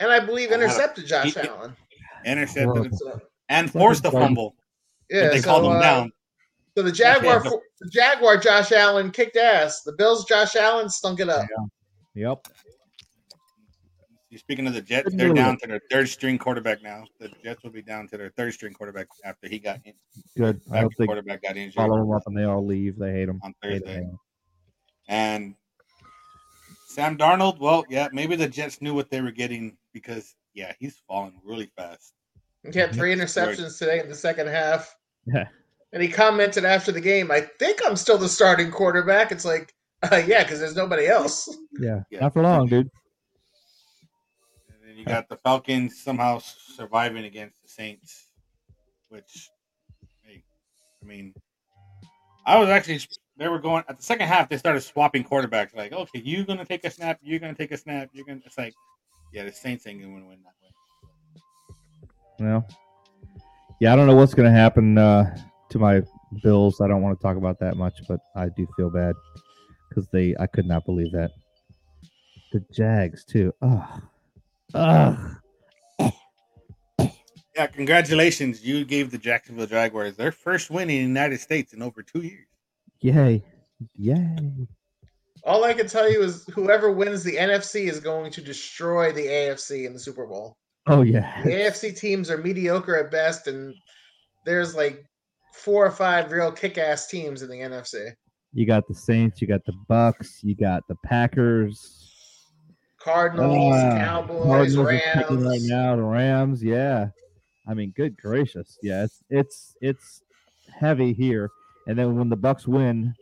[0.00, 1.76] and I believe Uh, intercepted Josh he- Allen.
[2.24, 4.54] intercepted So, and forced the Second fumble.
[5.10, 6.12] yeah, they so, called him uh, down.
[6.76, 7.50] So the Jaguar, Yeah.
[7.80, 9.82] the Jaguar Josh Allen kicked ass.
[9.82, 11.46] The Bills Josh Allen stunk it up.
[12.14, 12.46] yep.
[14.36, 17.04] Speaking of the Jets, they're down to their third string quarterback now.
[17.18, 19.94] The Jets will be down to their third string quarterback after he got in.
[20.36, 20.60] Good.
[20.68, 22.98] I Backup hope they quarterback got injured follow him up and they all leave.
[22.98, 23.40] They hate him.
[23.42, 24.02] on Hate Thursday.
[24.02, 24.18] him.
[25.08, 25.54] And
[26.88, 31.00] Sam Darnold, well, yeah, maybe the Jets knew what they were getting because yeah, he's
[31.08, 32.12] falling really fast.
[32.70, 34.94] He had three interceptions today in the second half.
[35.26, 35.48] Yeah.
[35.92, 39.32] And he commented after the game, I think I'm still the starting quarterback.
[39.32, 41.48] It's like, uh, yeah, because there's nobody else.
[41.80, 42.20] Yeah, Yeah.
[42.20, 42.90] not for long, dude.
[44.98, 48.26] You got the Falcons somehow surviving against the Saints,
[49.10, 49.48] which,
[50.24, 50.42] hey,
[51.00, 51.32] I mean,
[52.44, 52.98] I was actually
[53.36, 54.48] they were going at the second half.
[54.48, 55.76] They started swapping quarterbacks.
[55.76, 57.20] Like, okay, you're gonna take a snap.
[57.22, 58.10] You're gonna take a snap.
[58.12, 58.40] You're gonna.
[58.44, 58.74] It's like,
[59.32, 62.50] yeah, the Saints ain't gonna win that way.
[62.50, 62.68] Well,
[63.80, 65.32] yeah, I don't know what's to happen uh,
[65.70, 66.02] to my
[66.42, 66.80] Bills.
[66.80, 69.14] I don't want to talk about that much, but I do feel bad
[69.88, 70.34] because they.
[70.40, 71.30] I could not believe that.
[72.50, 73.54] The Jags too.
[73.62, 74.02] Ugh.
[74.74, 75.34] Ugh.
[77.58, 78.64] Yeah, congratulations.
[78.64, 82.20] You gave the Jacksonville Jaguars their first win in the United States in over two
[82.20, 82.46] years.
[83.00, 83.42] Yay.
[83.96, 84.68] Yay.
[85.42, 89.26] All I can tell you is whoever wins the NFC is going to destroy the
[89.26, 90.56] AFC in the Super Bowl.
[90.86, 91.42] Oh yeah.
[91.42, 93.74] The AFC teams are mediocre at best, and
[94.44, 95.04] there's like
[95.52, 98.12] four or five real kick-ass teams in the NFC.
[98.52, 102.07] You got the Saints, you got the Bucks, you got the Packers.
[103.12, 105.44] Cardinals, Ah, Cowboys, Cardinals are kicking Rams.
[105.46, 105.96] right now.
[105.96, 107.08] The Rams, yeah.
[107.66, 109.04] I mean, good gracious, yeah.
[109.04, 110.22] It's it's it's
[110.78, 111.50] heavy here,
[111.86, 113.14] and then when the Bucks win,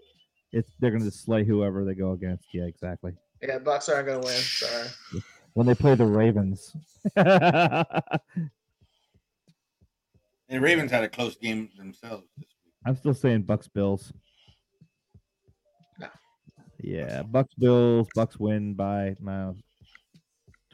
[0.53, 2.47] it's they're going to slay whoever they go against.
[2.53, 3.13] Yeah, exactly.
[3.43, 4.37] Yeah, Bucks aren't going to win.
[4.37, 4.89] Sorry.
[5.55, 6.77] When they play the Ravens,
[7.17, 8.21] And
[10.63, 12.75] Ravens had a close game themselves this week.
[12.85, 14.13] I'm still saying Bucks Bills.
[15.99, 16.07] No.
[16.81, 18.07] Yeah, Bucks Bills.
[18.15, 19.53] Bucks win by uh,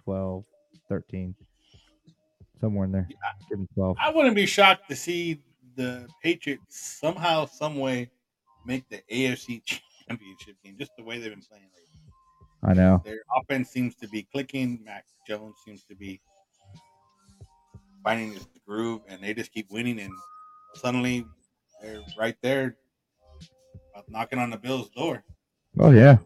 [0.04, 0.44] 12,
[0.88, 1.34] 13.
[2.60, 3.08] Somewhere in there.
[3.48, 3.96] Give them 12.
[4.00, 5.42] I wouldn't be shocked to see
[5.76, 8.10] the Patriots somehow, some way,
[8.64, 9.62] make the AFC
[10.08, 10.76] Championship game.
[10.78, 11.64] Just the way they've been playing.
[11.64, 11.88] lately.
[12.62, 13.02] I know.
[13.04, 14.80] Their offense seems to be clicking.
[14.84, 16.20] Mac Jones seems to be
[18.04, 19.98] finding his groove, and they just keep winning.
[19.98, 20.12] And
[20.74, 21.24] suddenly,
[21.82, 22.76] they're right there,
[24.08, 25.24] knocking on the Bills' door.
[25.78, 26.18] Oh yeah.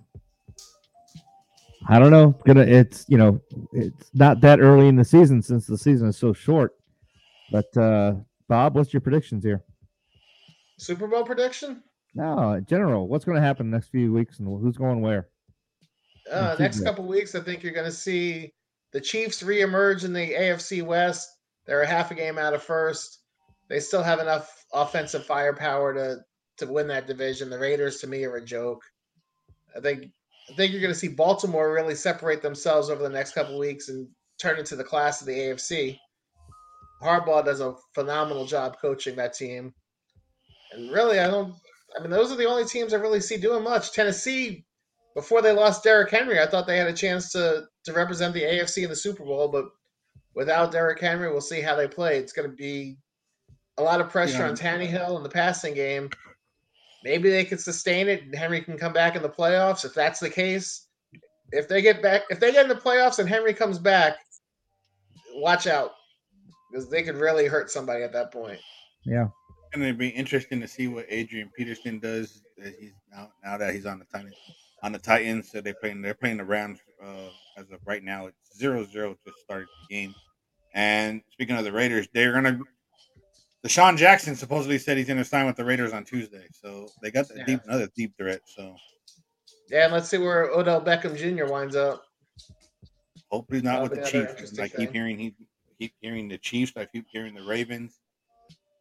[1.88, 2.34] I don't know.
[2.44, 3.40] Gonna it's you know
[3.72, 6.76] it's not that early in the season since the season is so short.
[7.52, 8.14] But uh
[8.48, 9.64] Bob, what's your predictions here?
[10.78, 11.82] Super Bowl prediction?
[12.14, 15.28] No, general, what's going to happen next few weeks and who's going where?
[16.30, 18.52] Uh, next couple weeks, I think you're going to see
[18.92, 21.28] the Chiefs reemerge in the AFC West.
[21.66, 23.20] They're a half a game out of first.
[23.68, 26.18] They still have enough offensive firepower to
[26.58, 27.50] to win that division.
[27.50, 28.82] The Raiders, to me, are a joke.
[29.76, 30.10] I think
[30.50, 33.88] I think you're going to see Baltimore really separate themselves over the next couple weeks
[33.88, 34.06] and
[34.40, 35.98] turn into the class of the AFC.
[37.02, 39.74] Harbaugh does a phenomenal job coaching that team,
[40.72, 41.54] and really, I don't.
[41.96, 43.92] I mean, those are the only teams I really see doing much.
[43.92, 44.64] Tennessee
[45.14, 48.42] before they lost Derrick Henry, I thought they had a chance to to represent the
[48.42, 49.66] AFC in the Super Bowl, but
[50.34, 52.18] without Derrick Henry, we'll see how they play.
[52.18, 52.98] It's going to be
[53.78, 54.48] a lot of pressure Yeah.
[54.48, 56.10] on Tannehill in the passing game.
[57.06, 59.84] Maybe they can sustain it, and Henry can come back in the playoffs.
[59.84, 60.88] If that's the case,
[61.52, 64.16] if they get back, if they get in the playoffs and Henry comes back,
[65.36, 65.92] watch out
[66.68, 68.58] because they could really hurt somebody at that point.
[69.04, 69.28] Yeah.
[69.72, 72.42] And it'd be interesting to see what Adrian Peterson does.
[72.58, 74.34] That he's now now that he's on the Titans.
[74.82, 78.26] On the Titans, so they're playing they're playing the Rams uh, as of right now.
[78.26, 80.14] It's 0-0 to start the game,
[80.74, 82.58] And speaking of the Raiders, they're gonna.
[83.66, 87.26] DeSean Jackson supposedly said he's gonna sign with the Raiders on Tuesday, so they got
[87.28, 87.44] the Yeah.
[87.44, 88.40] deep another deep threat.
[88.46, 88.76] So
[89.68, 91.50] Yeah, and let's see where Odell Beckham Jr.
[91.52, 92.04] winds up.
[93.32, 94.40] hopefully not with That'll the be another Chiefs.
[94.40, 95.34] 'cause interesting I keep hearing he
[95.80, 96.72] keep hearing the Chiefs.
[96.76, 97.98] I keep hearing the Ravens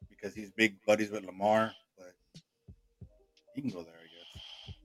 [0.09, 2.13] because he's big buddies with Lamar, but
[3.55, 4.75] he can go there, I guess.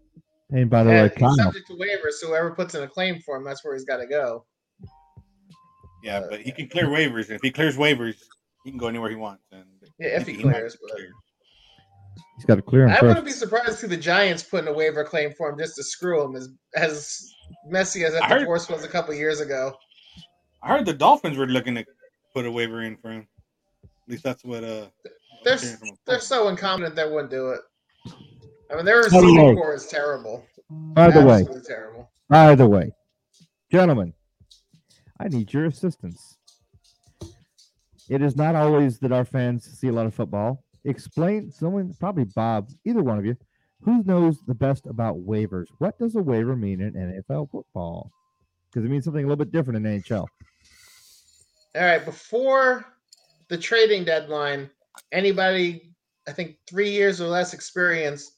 [0.51, 2.89] And by the Yeah, way, he's Kyle, subject to waivers, so whoever puts in a
[2.89, 4.47] claim for him, that's where he's got to go.
[6.03, 8.17] Yeah, Uh, but he can clear waivers, and if he clears waivers,
[8.65, 9.45] he can go anywhere he wants.
[9.53, 9.70] And
[10.01, 10.99] Yeah, if he might clears, but-
[12.37, 13.03] he's got to clear him I first.
[13.05, 15.83] wouldn't be surprised to see the Giants put a waiver claim for him just to
[15.85, 17.31] screw him, as as
[17.67, 19.73] messy as I that heard- divorce was a couple years ago.
[20.63, 21.85] I heard the Dolphins were looking to
[22.35, 23.27] put a waiver in for him.
[23.85, 24.87] At least that's what uh.
[25.45, 27.61] They're I'm hearing from a they're so incompetent they wouldn't do it.
[28.71, 30.45] I mean, their By receiving core is terrible.
[30.71, 32.11] By the way, terrible.
[32.29, 32.93] by the way,
[33.73, 34.13] gentlemen,
[35.19, 36.37] I need your assistance.
[38.11, 40.65] It is not always that our fans see a lot of football.
[40.85, 43.37] Explain, someone, probably Bob, either one of you,
[43.83, 45.67] who knows the best about waivers?
[45.79, 48.11] What does a waiver mean in NFL football?
[48.67, 50.27] Because it means something a little bit different in NHL.
[51.77, 52.85] All right, before
[53.47, 54.69] the trading deadline,
[55.13, 55.95] anybody,
[56.27, 58.33] I think three years or less experience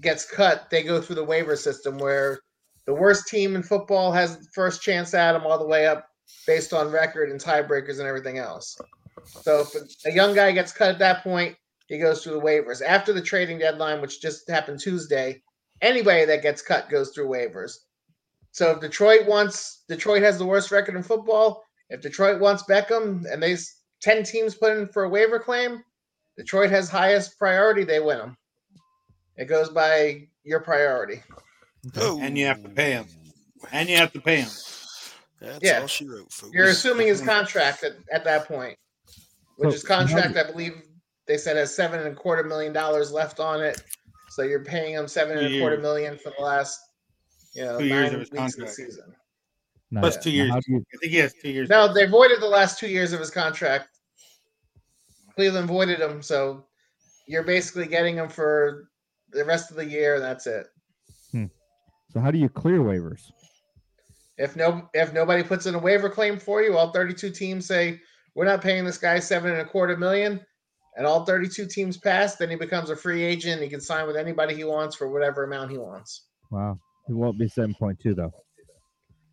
[0.00, 2.38] gets cut, they go through the waiver system where
[2.86, 6.08] the worst team in football has first chance at them all the way up
[6.46, 8.76] based on record and tiebreakers and everything else.
[9.24, 9.74] So if
[10.06, 11.56] a young guy gets cut at that point,
[11.88, 12.82] he goes through the waivers.
[12.82, 15.42] After the trading deadline, which just happened Tuesday,
[15.80, 17.72] anybody that gets cut goes through waivers.
[18.52, 21.64] So if Detroit wants, Detroit has the worst record in football.
[21.90, 23.56] If Detroit wants Beckham and they
[24.00, 25.82] ten teams put in for a waiver claim,
[26.36, 27.84] Detroit has highest priority.
[27.84, 28.36] They win them.
[29.36, 31.22] It goes by your priority.
[31.94, 33.06] And you have to pay him.
[33.72, 34.48] And you have to pay him.
[35.40, 35.80] That's Yeah.
[35.80, 36.52] all she wrote, folks.
[36.52, 38.76] You're assuming his contract at, at that point,
[39.56, 40.36] which So- is contract.
[40.36, 40.82] I believe
[41.26, 43.82] they said has seven and a quarter million dollars left on it.
[44.30, 46.80] So you're paying him seven and a quarter million for the last,
[47.54, 48.74] you know, Two years nine of his weeks of the contract.
[48.74, 49.14] season.
[49.90, 50.50] Now, Plus two years.
[50.66, 51.68] you- I think he has two years.
[51.68, 53.88] No, they voided the last two years of his contract.
[55.34, 56.66] Cleveland voided him, so
[57.26, 58.90] you're basically getting him for
[59.30, 60.16] the rest of the year.
[60.16, 60.66] And that's it.
[61.32, 61.46] Hmm.
[62.12, 63.30] so how do you clear waivers?
[64.38, 68.00] If no, if nobody puts in a waiver claim for you, all 32 teams say
[68.34, 70.40] we're not paying this guy seven and a quarter million,
[70.96, 73.60] and all 32 teams pass, then he becomes a free agent.
[73.60, 76.26] He can sign with anybody he wants for whatever amount he wants.
[76.50, 78.32] Wow, it won't be seven point two though.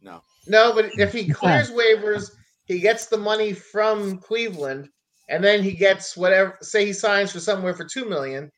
[0.01, 0.21] no.
[0.47, 2.31] No, but if he clears waivers,
[2.65, 4.89] he gets the money from Cleveland,
[5.29, 6.57] and then he gets whatever.
[6.61, 8.51] Say he signs for somewhere for two million.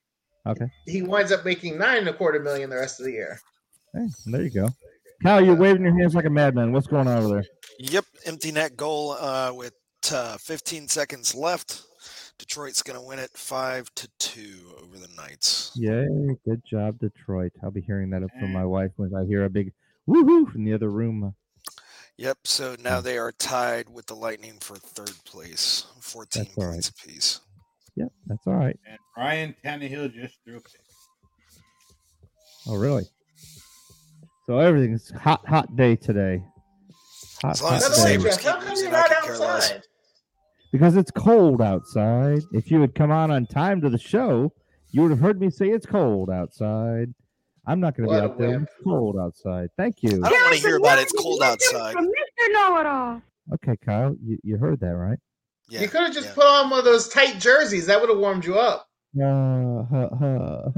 [0.46, 0.66] Okay.
[0.86, 3.40] He winds up making nine and a quarter million the rest of the year.
[3.94, 4.70] Hey, there you go.
[5.24, 6.72] Kyle, you're waving your hands like a madman.
[6.72, 7.46] What's going on over there?
[7.80, 9.74] Yep, empty net goal uh, with
[10.12, 11.84] uh, 15 seconds left.
[12.38, 15.72] Detroit's going to win it five to two over the Knights.
[15.76, 16.08] Yay,
[16.46, 17.52] good job, Detroit.
[17.64, 19.74] I'll be hearing that from my wife when I hear a big
[20.08, 21.34] woohoo from the other room.
[22.18, 22.38] Yep.
[22.46, 26.72] So now they are tied with the Lightning for third place, 14 That's all right.
[26.74, 27.42] points apiece.
[27.96, 28.78] Yep, that's all right.
[28.88, 30.82] And Ryan Tannehill just threw a pick.
[32.68, 33.06] Oh, really?
[34.48, 36.42] So everything's hot, hot day today.
[37.42, 38.30] Hot, As long as hot the By the way, day.
[38.32, 39.74] Sabres keep losing, you're I not could care less.
[40.72, 42.40] Because it's cold outside.
[42.54, 44.54] If you had come on on time to the show,
[44.92, 47.14] you would have heard me say it's cold outside.
[47.66, 48.62] I'm not going to be out there.
[48.62, 49.68] It's cold outside.
[49.78, 50.22] Thank you.
[50.24, 51.00] I don't want to hear about.
[51.00, 51.92] It's cold outside.
[51.92, 52.54] From Mr.
[52.54, 53.22] Know-It-all.
[53.56, 55.20] Okay, Kyle, you, you heard that, right?
[55.70, 55.82] Yeah.
[55.82, 56.36] you could have just yeah.
[56.36, 57.86] put on one of those tight jerseys.
[57.88, 58.86] That would have warmed you up.
[59.20, 60.70] Uh, huh, huh.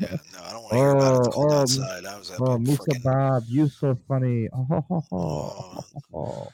[0.00, 1.18] Yeah, no, I don't want to hear about it.
[1.18, 2.04] It's Oh, cold oh, outside.
[2.04, 2.76] I was up Oh, at uh, Mr.
[2.78, 4.48] frickin' Bob, you so funny.
[4.52, 6.48] Oh, Oh.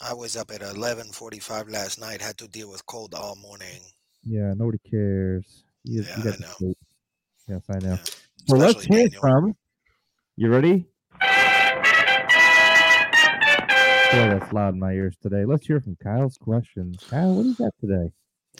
[0.00, 2.20] I was up at 11:45 last night.
[2.20, 3.80] Had to deal with cold all morning.
[4.24, 5.64] Yeah, nobody cares.
[5.84, 6.48] You, Yeah, you got I to know.
[6.58, 6.78] sleep.
[7.48, 7.90] Yes, I know.
[7.90, 8.04] Yeah,
[8.48, 9.20] So let's hear Daniel.
[9.20, 9.56] from.
[10.36, 10.86] You ready?
[14.12, 15.44] Boy, that's loud in my ears today.
[15.44, 17.02] Let's hear from Kyle's questions.
[17.10, 18.12] Kyle, what do you got today?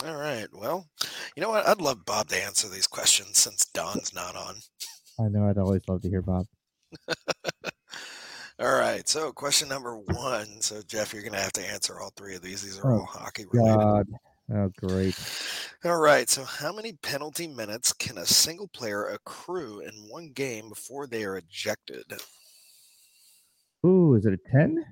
[0.04, 0.46] All right.
[0.52, 0.86] Well,
[1.36, 1.66] you know what?
[1.68, 4.56] I'd love Bob to answer these questions since Don's not on.
[5.20, 6.46] I know I'd always love to hear Bob.
[8.58, 9.08] All right.
[9.08, 10.60] So, question number one.
[10.60, 12.62] So, Jeff, you're going to have to answer all three of these.
[12.62, 13.78] These are Oh, all hockey related.
[13.78, 14.06] God.
[14.54, 15.16] Oh, great.
[15.84, 16.28] All right.
[16.28, 21.24] So, how many penalty minutes can a single player accrue in one game before they
[21.24, 22.04] are ejected?
[23.86, 24.84] Ooh, is it a 10?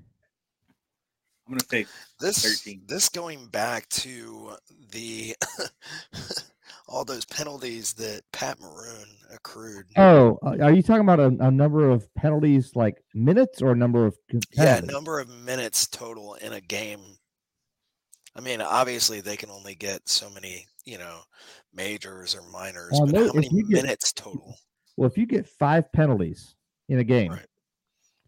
[1.52, 1.86] I'm gonna take
[2.18, 2.82] This 13.
[2.86, 4.52] this going back to
[4.90, 5.34] the
[6.88, 9.86] all those penalties that Pat Maroon accrued.
[9.96, 13.76] Oh, uh, are you talking about a, a number of penalties like minutes or a
[13.76, 17.00] number of c- Yeah, number of minutes total in a game
[18.34, 21.18] I mean, obviously they can only get so many, you know,
[21.74, 24.56] majors or minors, Well, but no, how many get- minutes total?
[24.96, 26.54] Well, if you get five penalties
[26.88, 27.46] in a game, Right.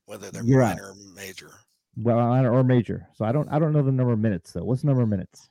[0.07, 0.77] Whether they're You're out.
[0.77, 1.51] minor or major.
[1.97, 3.09] Well, minor or major.
[3.15, 4.65] So I don't I don't know the number of minutes though.
[4.65, 5.49] What's the number of minutes?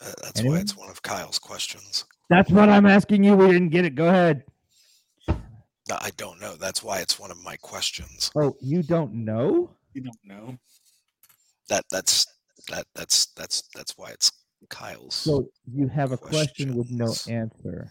[0.00, 0.56] Uh, that's Anyone?
[0.56, 2.04] why it's one of Kyle's questions.
[2.28, 3.36] That's what I'm asking you.
[3.36, 3.94] We didn't get it.
[3.94, 4.44] Go ahead.
[5.90, 6.56] I don't know.
[6.56, 8.30] That's why it's one of my questions.
[8.36, 9.70] Oh, you don't know?
[9.92, 10.56] You don't know.
[11.68, 12.26] That that's
[12.68, 14.32] that that's that's that's why it's
[14.70, 15.14] Kyle's.
[15.14, 17.90] So you have a question with no answer.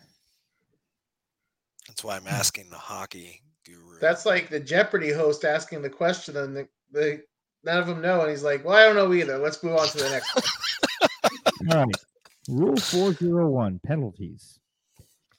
[1.87, 3.41] That's why I'm asking the hockey
[3.71, 3.99] guru.
[3.99, 7.23] That's like the Jeopardy host asking the question, and the, the
[7.63, 9.37] none of them know, and he's like, "Well, I don't know either.
[9.37, 10.43] Let's move on to the next one."
[11.77, 11.95] All right.
[12.49, 14.59] Rule 401 penalties.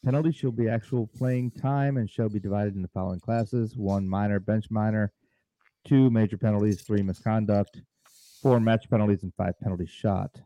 [0.05, 4.09] Penalties shall be actual playing time and shall be divided into the following classes one
[4.09, 5.13] minor, bench minor,
[5.85, 7.81] two major penalties, three misconduct,
[8.41, 10.41] four match penalties, and five penalty shot.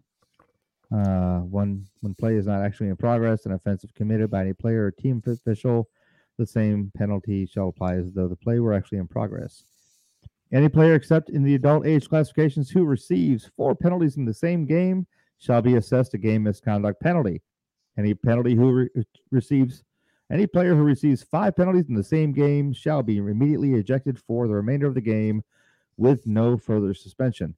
[0.95, 4.85] Uh, one when play is not actually in progress, an offensive committed by any player
[4.87, 5.89] or team official,
[6.39, 9.65] the same penalty shall apply as though the play were actually in progress.
[10.53, 14.65] Any player except in the adult age classifications who receives four penalties in the same
[14.65, 15.07] game
[15.39, 17.43] shall be assessed a game misconduct penalty.
[17.99, 19.83] Any penalty who re- receives
[20.31, 24.49] any player who receives five penalties in the same game shall be immediately ejected for
[24.49, 25.43] the remainder of the game
[25.97, 27.55] with no further suspension.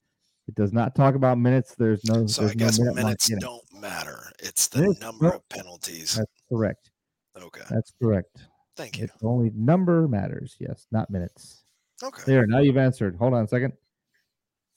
[0.49, 1.75] It does not talk about minutes.
[1.75, 2.27] There's no.
[2.27, 4.33] so there's I guess no minute minutes in don't matter.
[4.39, 6.17] It's the Minutes number of penalties.
[6.17, 6.91] That's correct.
[7.37, 7.63] Okay.
[7.71, 8.39] That's correct.
[8.79, 9.05] Thank you.
[9.05, 10.55] It's only number matters.
[10.61, 11.65] Yes, not minutes.
[12.01, 12.23] Okay.
[12.25, 12.47] There.
[12.47, 13.17] Now you've answered.
[13.17, 13.73] Hold on a second.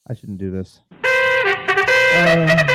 [0.10, 0.82] I shouldn't do this.
[1.04, 2.66] Uh,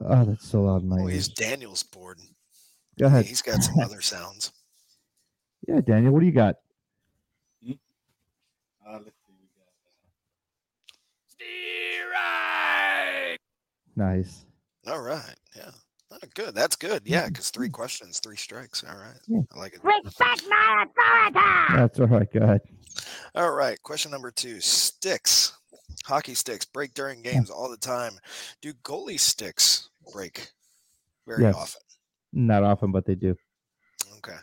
[0.00, 1.12] oh, that's so loud in my Oh, ears.
[1.12, 2.18] he's Daniel's board.
[2.98, 3.26] Go ahead.
[3.26, 4.50] He's got some other sounds.
[5.68, 6.56] Yeah, Daniel, what do you got?
[8.84, 9.34] Uh, let's see.
[9.40, 9.46] We
[12.10, 13.38] got,
[13.96, 14.46] Nice.
[14.88, 15.36] All right.
[15.54, 15.70] Yeah.
[16.34, 16.54] Good.
[16.54, 17.02] That's good.
[17.04, 18.84] Yeah, because three questions, three strikes.
[18.84, 19.18] All right.
[19.26, 19.40] Yeah.
[19.54, 19.80] I like it.
[19.82, 21.74] Respect my authority!
[21.76, 22.32] That's all right.
[22.32, 22.60] Go ahead.
[23.34, 23.80] All right.
[23.82, 25.52] Question number two sticks.
[26.04, 28.12] Hockey sticks break during games all the time.
[28.62, 30.50] Do goalie sticks break
[31.26, 31.54] very Yes.
[31.54, 31.80] often?
[32.32, 33.34] Not often, but they do.
[34.18, 34.36] Okay.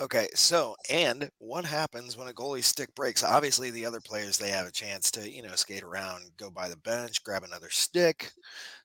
[0.00, 0.28] Okay.
[0.34, 3.22] So, and what happens when a goalie stick breaks?
[3.22, 6.68] Obviously, the other players they have a chance to, you know, skate around, go by
[6.68, 8.30] the bench, grab another stick.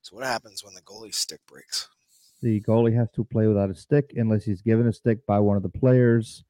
[0.02, 1.88] So, what happens when the goalie stick breaks?
[2.42, 5.58] The goalie has to play without a stick unless he's given a stick by one
[5.58, 6.44] of the players,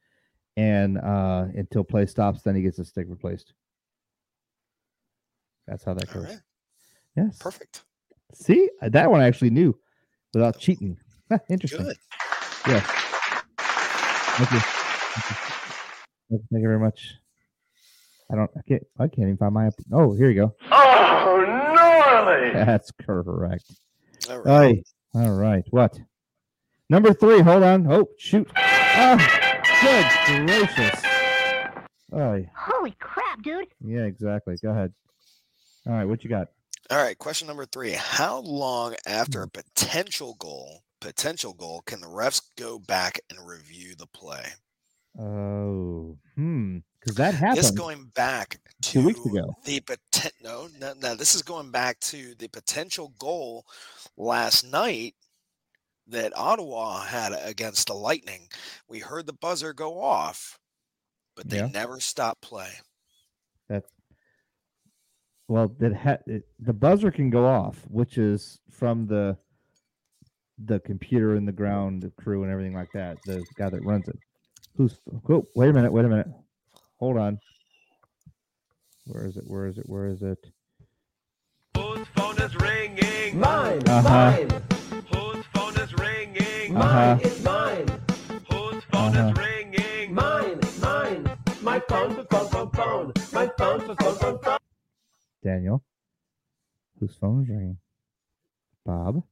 [0.55, 3.53] and uh, until play stops, then he gets a stick replaced.
[5.67, 6.25] That's how that goes.
[6.25, 6.39] right.
[7.15, 7.37] Yes.
[7.39, 7.83] Perfect.
[8.33, 9.77] See, that one I actually knew
[10.33, 10.97] without cheating.
[11.49, 11.83] Interesting.
[11.85, 11.97] Good.
[12.67, 12.85] Yes.
[13.57, 14.59] Thank you.
[14.59, 15.35] Thank you.
[16.29, 17.15] Thank you very much.
[18.31, 18.51] I don't.
[18.55, 18.83] I can't.
[18.99, 19.69] I can't even find my.
[19.91, 20.55] Oh, here you go.
[20.71, 22.53] Oh, gnarly!
[22.53, 23.71] That's correct.
[24.29, 24.47] All right.
[24.47, 24.83] Aye.
[25.13, 25.63] All right.
[25.71, 25.99] What?
[26.89, 27.41] Number three.
[27.41, 27.91] Hold on.
[27.91, 28.49] Oh, shoot.
[28.55, 29.17] Oh,
[29.81, 31.01] good gracious.
[32.11, 33.67] Oh, Holy crap, dude!
[33.85, 34.55] yeah, exactly.
[34.61, 34.91] Go ahead.
[35.85, 36.05] All right.
[36.05, 36.47] What you got?
[36.91, 37.91] All right, question number three.
[37.91, 43.93] How long after a potential goal, potential goal, can the refs go back and review
[43.95, 44.43] the play?
[45.19, 46.79] Oh, hmm.
[46.99, 47.59] Because that happened.
[47.59, 49.55] This going back to two weeks ago.
[49.65, 51.15] The poten- no, no, no.
[51.15, 53.65] This is going back to the potential goal
[54.17, 55.15] last night
[56.07, 58.47] that Ottawa had against the Lightning.
[58.87, 60.59] We heard the buzzer go off,
[61.35, 61.67] but they Yeah.
[61.67, 62.71] never stopped play.
[63.67, 63.85] That
[65.47, 69.37] well, that ha- it, the buzzer can go off, which is from the
[70.65, 73.17] the computer in the ground the crew and everything like that.
[73.25, 74.17] The guy that runs it.
[74.75, 74.99] Who's?
[75.29, 75.91] Oh, wait a minute.
[75.93, 76.27] Wait a minute.
[76.99, 77.39] Hold on.
[79.09, 79.43] Where is it?
[79.47, 79.89] Where is it?
[79.89, 80.37] Where is it?
[81.75, 83.39] Whose phone is ringing?
[83.39, 84.03] Mine, Uh-huh.
[84.03, 84.49] mine,
[85.11, 86.77] Whose phone is ringing?
[86.77, 87.15] Uh-huh.
[87.15, 87.87] mine, it's mine,
[88.51, 89.29] Whose phone Uh-huh.
[89.31, 90.13] is ringing?
[90.13, 91.23] mine, mine.
[91.63, 93.13] My phone, phone, phone, phone, phone.
[93.33, 94.57] My phone, phone, phone, phone, phone.
[95.43, 95.83] Daniel.
[96.99, 97.77] Whose phone is ringing?
[98.85, 99.23] Bob.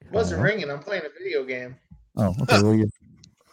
[0.00, 0.44] It wasn't Kyle?
[0.50, 0.70] ringing.
[0.72, 1.76] I'm playing a video game.
[2.16, 2.58] Oh, okay.
[2.58, 2.90] Well, you,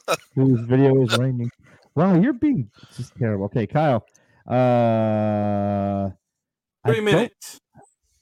[0.33, 1.51] whose video is ringing?
[1.93, 3.45] Wow, you're being just terrible.
[3.45, 4.03] Okay, Kyle.
[4.47, 6.09] Uh,
[6.85, 7.59] Three don't- minutes.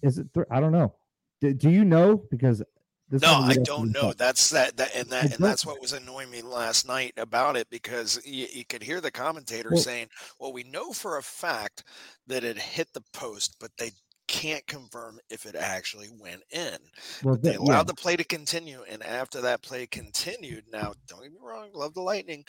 [0.01, 0.33] Is it?
[0.33, 0.93] Th- I don't know.
[1.41, 2.17] Do, do you know?
[2.29, 2.61] Because
[3.09, 4.11] this No, I don't know.
[4.13, 4.17] decide.
[4.17, 7.67] That's that, that and that and that's what was annoying me last night about it
[7.69, 10.07] because you, you could hear the commentator Well- saying,
[10.39, 11.83] "Well, we know for a fact
[12.27, 13.91] that it hit the post, but they
[14.27, 16.77] can't confirm if it actually went in."
[17.23, 21.21] Well, They allowed yeah, the play to continue, and after that play continued, now don't
[21.23, 22.45] get me wrong, love the Lightning.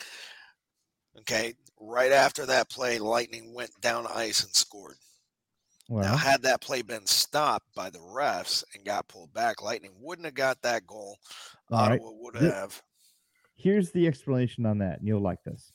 [1.19, 4.95] Okay, right after that play, Lightning went down ice and scored.
[5.89, 9.93] Well, now, had that play been stopped by the refs and got pulled back, Lightning
[9.99, 11.17] wouldn't have got that goal.
[11.71, 11.93] all right.
[11.99, 12.81] Ottawa would have.
[13.55, 15.71] Here's the explanation on that, and you'll like this.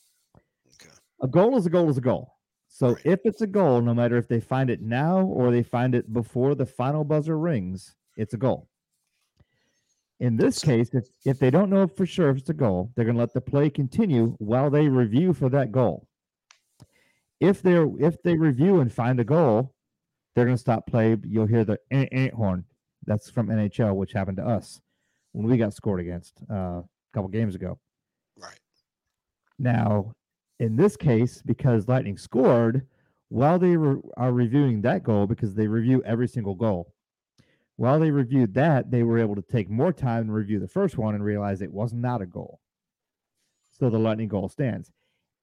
[0.75, 0.93] Okay.
[1.21, 2.35] A goal is a goal is a goal.
[2.67, 3.05] So Right.
[3.05, 6.11] if it's a goal, no matter if they find it now or they find it
[6.13, 8.69] before the final buzzer rings, it's a goal.
[10.23, 13.03] In this case, if, if they don't know for sure if it's a goal, they're
[13.03, 16.07] going to let the play continue while they review for that goal.
[17.41, 19.73] If they're if they review and find a goal,
[20.33, 21.17] they're going to stop play.
[21.25, 22.63] You'll hear the eh, eh horn.
[23.05, 24.79] That's from NHL, which happened to us
[25.33, 27.77] when we got scored against uh, a couple games ago.
[28.37, 28.61] Right.
[29.59, 30.13] Now,
[30.61, 32.87] in this case, because Lightning scored,
[33.27, 36.93] while they re- are reviewing that goal, because they review every single goal,
[37.83, 40.97] while they reviewed that, they were able to take more time to review the first
[40.97, 42.61] one and realize it was not a goal.
[43.77, 44.89] So the Lightning goal stands.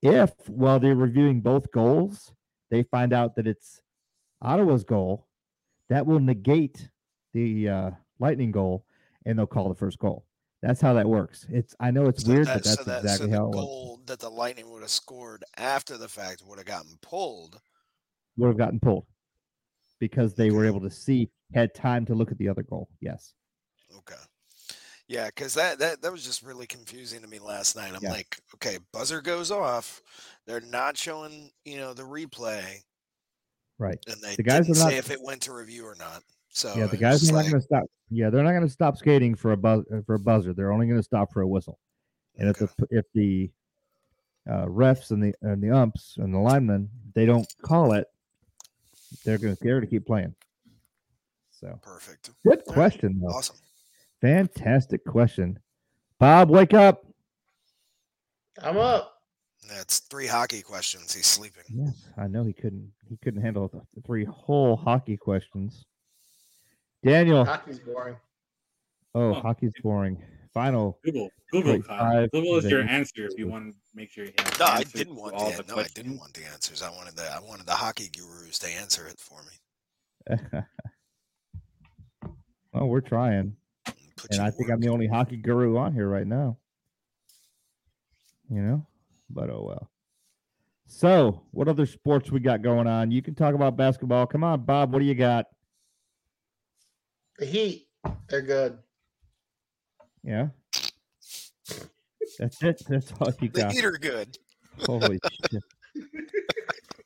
[0.00, 2.32] If while they're reviewing both goals,
[2.70, 3.82] they find out that it's
[4.40, 5.26] Ottawa's goal,
[5.90, 6.88] that will negate
[7.34, 8.86] the uh, Lightning goal,
[9.26, 10.24] and they'll call the first goal.
[10.62, 11.44] That's how that works.
[11.50, 13.50] It's I know it's So weird, that- but that's so that, exactly so how the
[13.50, 13.66] it works.
[13.66, 17.60] goal that the Lightning would have scored after the fact would have gotten pulled.
[18.38, 19.04] would have gotten pulled
[19.98, 22.88] because they were able to see had time to look at the other goal.
[23.00, 23.34] Yes.
[23.98, 24.14] Okay.
[25.08, 27.92] Yeah, because that, that that was just really confusing to me last night.
[27.94, 28.12] I'm Yeah.
[28.12, 30.02] like, okay, buzzer goes off.
[30.46, 32.82] They're not showing, you know, the replay,
[33.78, 33.98] Right.
[34.06, 36.22] and they The guys didn't are not- say if it went to review or not.
[36.52, 37.84] So yeah, the guys are not like, going to stop.
[38.08, 40.52] Yeah, they're not going to stop skating for a buzz for a buzzer.
[40.52, 41.78] They're only going to stop for a whistle.
[42.36, 43.50] And if the if the
[44.48, 48.06] uh, refs and the and the umps and the linemen they don't call it,
[49.24, 50.34] they're going to they're to keep playing.
[51.60, 53.28] So perfect, good question though.
[53.28, 53.56] awesome.
[54.22, 55.58] Fantastic question.
[56.18, 57.04] Bob, wake up.
[58.62, 59.14] I'm up.
[59.68, 61.14] That's three hockey questions.
[61.14, 61.62] He's sleeping.
[61.68, 65.84] Yes, I know he couldn't he couldn't handle the the three whole hockey questions.
[67.04, 68.16] Daniel, Hockey's boring.
[69.14, 69.34] oh, Oh.
[69.34, 70.22] hockey's boring.
[70.52, 70.98] Final.
[71.04, 74.58] Google, Google, five Google is your answer if you want to make sure you have.
[74.58, 76.82] No, I didn't want all the, the no, I didn't want the answers.
[76.82, 80.36] I wanted the I wanted the hockey gurus to answer it for me.
[82.74, 83.56] oh, we're trying.
[83.86, 86.58] and Put And I to think I'm the only hockey guru on here right now.
[88.50, 88.86] You know?
[89.28, 89.90] But oh well.
[90.86, 93.12] So, what other sports we got going on?
[93.12, 94.26] You can talk about basketball.
[94.26, 94.92] Come on, Bob.
[94.92, 95.46] What do you got?
[97.38, 97.86] The Heat,
[98.28, 98.78] they're good.
[100.24, 100.48] Yeah.
[102.38, 102.82] That's it.
[102.88, 103.72] That's all you The got.
[103.72, 104.36] Heat are good.
[104.84, 105.62] Holy shit.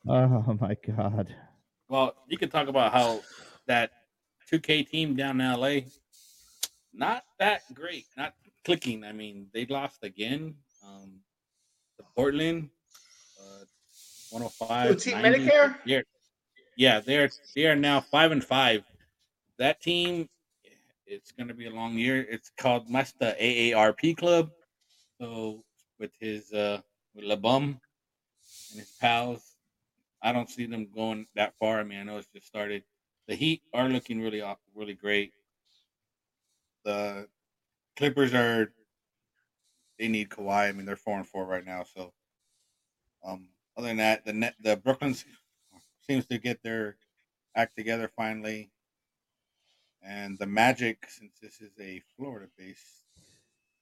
[0.09, 1.35] Oh my god.
[1.89, 3.21] Well, you can talk about how
[3.67, 3.91] that
[4.59, 5.81] 2K team down in LA,
[6.93, 8.35] not that great, not
[8.65, 9.05] clicking.
[9.05, 10.55] I mean, they lost again.
[10.87, 11.21] Um,
[11.99, 12.71] the Portland,
[13.41, 13.65] uh,
[14.31, 14.89] 105.
[14.89, 15.39] Who, Team 90.
[15.39, 15.77] Medicare?
[15.85, 16.01] Yeah,
[16.77, 18.85] yeah, they're they are now five and five.
[19.59, 20.29] That team,
[21.07, 22.27] it's going to be a long year.
[22.29, 24.51] It's called that's the AARP club.
[25.21, 25.65] So
[25.99, 26.81] with his uh
[27.15, 29.55] with LeBum and his pals,
[30.23, 31.81] I don't see them going that far.
[31.81, 32.83] I mean, I know it's just started.
[33.27, 34.43] The Heat are looking really
[34.75, 35.33] really great.
[36.85, 37.29] The
[37.97, 38.73] Clippers are
[39.99, 40.69] they need Kawhi.
[40.69, 41.85] I mean, they're four and four right now.
[41.85, 42.13] So,
[43.25, 45.15] um, other than that, the net the Brooklyn
[46.07, 46.97] seems to get their
[47.57, 48.71] act together finally,
[50.03, 53.05] and the Magic, since this is a Florida base,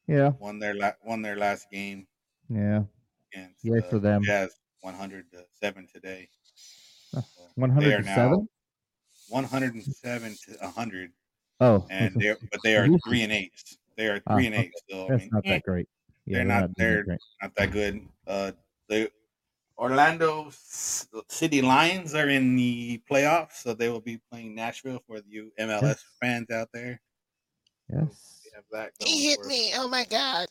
[0.07, 0.28] Yeah.
[0.38, 2.07] won their la- won their last game
[2.49, 2.84] Yeah.
[3.32, 4.22] against Yay the for them.
[4.22, 6.28] Jazz, one hundred seven today.
[7.57, 8.49] One hundred are and now seven.
[9.28, 11.12] One hundred and seven to hundred,
[11.60, 13.52] Oh, and they but they are three and eight.
[13.96, 14.64] They are Ah, three and okay.
[14.64, 14.72] eight.
[14.90, 15.88] So I that's mean, not eh, that great.
[16.26, 17.20] Yeah, they're they're not- that they're- great.
[17.42, 18.00] not that good.
[18.26, 18.52] Uh,
[18.88, 19.10] the
[19.78, 25.50] Orlando City Lions are in the playoffs, so they will be playing Nashville for you
[25.58, 26.04] MLS Yes.
[26.20, 27.00] fans out there.
[27.92, 28.40] Yes.
[28.44, 29.72] We have that He hit me.
[29.74, 30.46] Oh my god.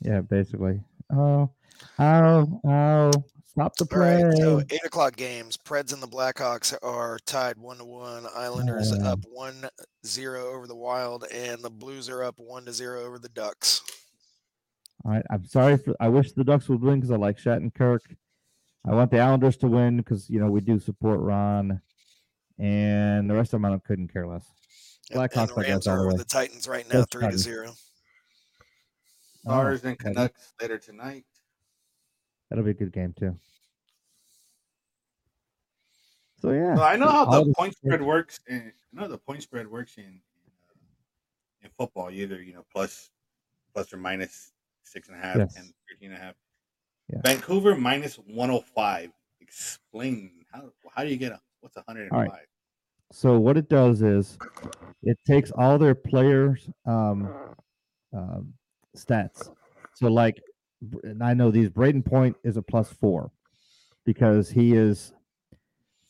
[0.00, 0.80] Yeah, basically.
[1.12, 1.50] Oh,
[1.98, 3.12] oh, oh!
[3.56, 4.36] Stop the All right, play.
[4.36, 5.56] so eight o'clock games.
[5.56, 8.26] Preds and the Blackhawks are tied one to one.
[8.34, 9.02] Islanders Oh.
[9.02, 9.66] up one
[10.04, 13.80] zero over the Wild, and the Blues are up one to zero over the Ducks.
[15.06, 15.96] All right, I'm sorry for.
[15.98, 18.00] I wish the Ducks would win because I like Shattenkirk.
[18.84, 21.80] I want the Islanders to win because you know we do support Ron,
[22.58, 24.44] and the rest of them I couldn't care less.
[25.10, 27.38] And, and Blackhawks, the Rams are the over the Titans right now, Those three to
[27.38, 27.68] zero.
[29.46, 31.24] Oh, Stars and that'll- Canucks later tonight.
[32.48, 33.36] That'll be a good game too.
[36.40, 38.40] So yeah, So I know how all the the point spread works.
[38.46, 40.74] In, I know the point spread works in in, uh,
[41.62, 42.10] in football.
[42.10, 43.10] Either you know plus
[43.72, 44.52] plus or minus
[44.84, 45.54] six and a half, Yes.
[45.54, 46.34] 10, 13 and a half.
[47.12, 47.20] Yeah.
[47.24, 49.10] Vancouver minus one hundred five.
[49.40, 52.46] Explain how how do you get a What's 105?
[53.12, 54.38] So what it does is
[55.02, 57.32] it takes all their players' um,
[58.12, 58.52] um,
[58.96, 59.48] stats.
[59.94, 60.40] So like, Br-
[61.02, 61.70] and I know these.
[61.70, 63.30] Brayden Point is a plus four
[64.04, 65.12] because he is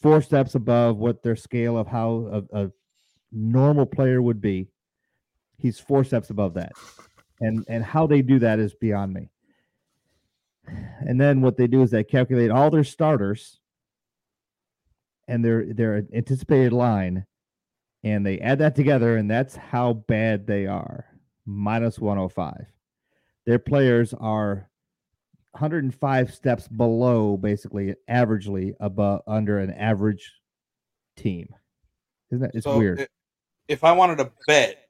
[0.00, 2.70] four steps above what their scale of how a, a
[3.32, 4.68] normal player would be.
[5.58, 6.72] He's four steps above that,
[7.40, 9.30] and and how they do that is beyond me.
[11.00, 13.60] And then what they do is they calculate all their starters
[15.28, 17.24] and their their anticipated line,
[18.04, 21.06] and they add that together, and that's how bad they are.
[21.46, 22.66] Minus 105.
[23.46, 24.68] Their players are
[25.52, 30.32] 105 steps below, basically, averagely above under an average
[31.16, 31.48] team.
[32.30, 33.00] Isn't that it's So weird?
[33.00, 33.06] i-
[33.68, 34.88] If I wanted to bet,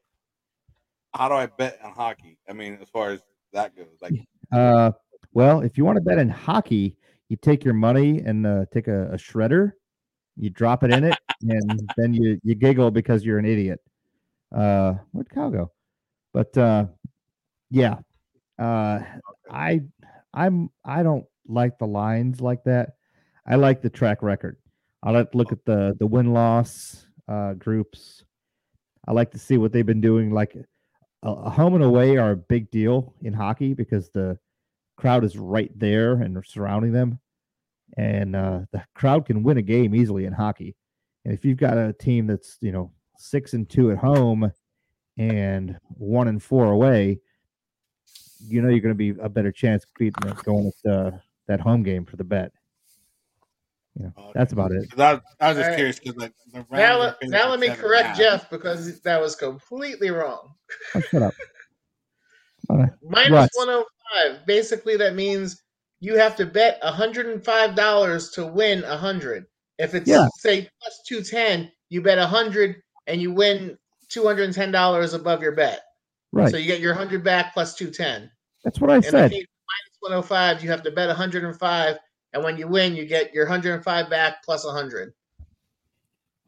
[1.14, 2.38] how do I bet on hockey?
[2.48, 4.14] I mean, as far as that goes, like
[4.52, 4.92] Uh,
[5.32, 6.96] well, if you want to bet in hockey,
[7.28, 9.72] you take your money and uh, take a, a shredder,
[10.36, 13.80] you drop it in it, and then you you giggle because you're an idiot.
[14.54, 15.72] Uh, where'd Kyle go?
[16.32, 16.86] But uh,
[17.70, 17.98] yeah,
[18.58, 19.00] uh,
[19.50, 19.80] I
[20.32, 22.94] I'm I don't like the lines like that.
[23.46, 24.56] I like the track record.
[25.02, 28.24] I like to look at the the win loss uh, groups.
[29.06, 30.30] I like to see what they've been doing.
[30.32, 30.56] Like
[31.22, 34.38] a, a home and away are a big deal in hockey because the
[34.96, 37.20] crowd is right there and surrounding them,
[37.96, 40.74] and uh, the crowd can win a game easily in hockey.
[41.24, 44.50] And if you've got a team that's you know six and two at home
[45.16, 47.20] and one and four away,
[48.48, 51.10] you know you're going to be a better chance of beating going with uh,
[51.46, 52.52] that home game for the bet.
[53.98, 54.90] You know, that's about it.
[54.90, 55.12] 'cause I,
[55.44, 55.74] I was just All right.
[55.76, 58.18] curious because like the Now, let- now let me seven and a correct half.
[58.18, 60.54] Jeff because that was completely wrong.
[60.94, 61.34] Oh, shut up.
[62.68, 62.90] All right.
[63.02, 63.48] Minus Right.
[63.54, 64.46] 105.
[64.46, 65.62] Basically, that means
[66.00, 69.46] you have to bet $105 to win 100.
[69.78, 70.26] If it's, Yeah.
[70.38, 73.78] say, plus 210, you bet 100 and you win
[74.10, 75.80] $210 above your bet.
[76.32, 76.50] Right.
[76.50, 78.30] So you get your 100 back plus 210.
[78.64, 79.32] That's what I And said.
[79.32, 81.96] if you minus 105, you have to bet 105.
[82.32, 85.12] And when you win, you get your 105 back plus 100.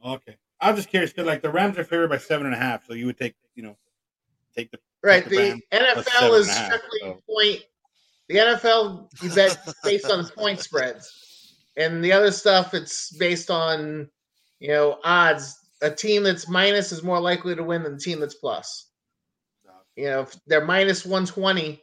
[0.04, 2.86] Okay, I'm just curious because like the Rams are favored by seven and a half,
[2.86, 3.76] so you would take you know
[4.56, 5.24] take the Right.
[5.28, 7.22] the The NFL is and a half, strictly so.
[7.28, 7.62] point.
[8.28, 14.08] The NFL you bet based on point spreads, and the other stuff it's based on
[14.60, 15.56] you know odds.
[15.80, 18.87] A team that's minus is more likely to win than the team that's plus.
[19.98, 21.82] You know, if they're minus one twenty,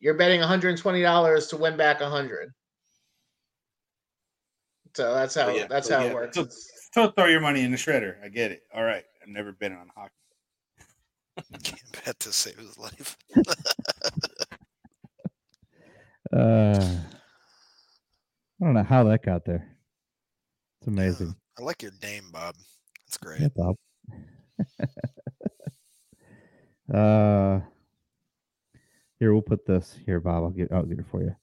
[0.00, 2.50] you're betting one hundred and twenty dollars to win back a hundred.
[4.96, 6.34] So that's how yeah, that's how yeah, it works.
[6.34, 8.22] so- It's- So throw your money in the shredder.
[8.24, 8.62] I get it.
[8.74, 10.12] All right, I've never been on hockey.
[11.64, 13.16] Can't bet to save his life.
[16.32, 16.96] Uh,
[18.60, 19.76] I don't know how that got there.
[20.80, 21.36] It's amazing.
[21.58, 22.56] I like your name, Bob.
[23.06, 23.40] That's great.
[23.42, 23.76] Yeah, Bob.
[26.92, 27.60] uh,
[29.18, 30.44] here we'll put this here, Bob.
[30.44, 31.34] I'll get I'll get it for you.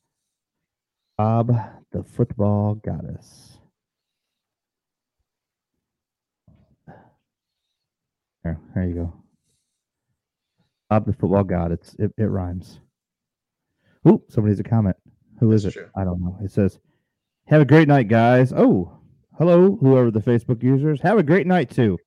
[1.17, 1.51] Bob,
[1.91, 3.57] the football goddess.
[8.43, 9.13] There, there you go.
[10.89, 11.71] Bob, the football god.
[11.71, 12.79] It's it, it rhymes.
[14.07, 14.95] Oop, somebody's a comment.
[15.39, 15.79] Who is That's it?
[15.79, 15.89] true.
[15.95, 16.37] I don't know.
[16.43, 16.79] It says,
[17.47, 18.99] "Have a great night, guys." Oh,
[19.37, 21.01] hello, whoever the Facebook users.
[21.01, 21.97] Have a great night too.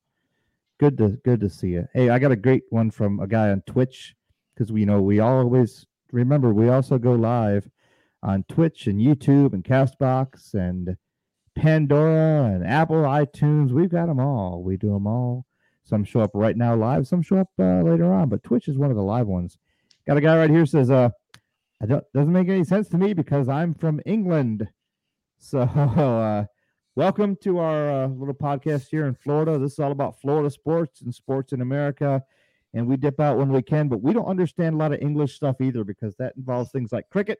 [0.77, 1.87] Good to good to see you.
[1.93, 4.13] Hey, I got a great one from a guy on Twitch
[4.53, 7.69] because we you know we always remember we also go live
[8.21, 10.97] on Twitch and YouTube and Castbox and
[11.55, 13.71] Pandora and Apple iTunes.
[13.71, 14.63] We've got them all.
[14.63, 15.45] We do them all.
[15.85, 17.07] Some show up right now live.
[17.07, 19.57] Some show up uh, later on, but Twitch is one of the live ones.
[20.05, 21.09] Got a guy right here says, "Uh,
[21.87, 24.67] doesn't make any sense to me because I'm from England."
[25.37, 26.45] So, uh,
[26.95, 29.57] welcome to our uh, little podcast here in Florida.
[29.57, 32.23] This is all about Florida sports and sports in America.
[32.73, 35.35] And we dip out when we can, but we don't understand a lot of English
[35.35, 37.39] stuff either because that involves things like cricket.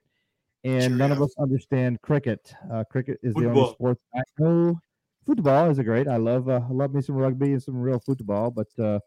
[0.63, 2.53] And none of us understand cricket.
[2.71, 3.73] Uh, cricket is the only Football.
[3.73, 4.79] sport I know.
[5.25, 6.07] Football is a great.
[6.07, 8.99] I love uh, I love me some rugby and some real football, but uh,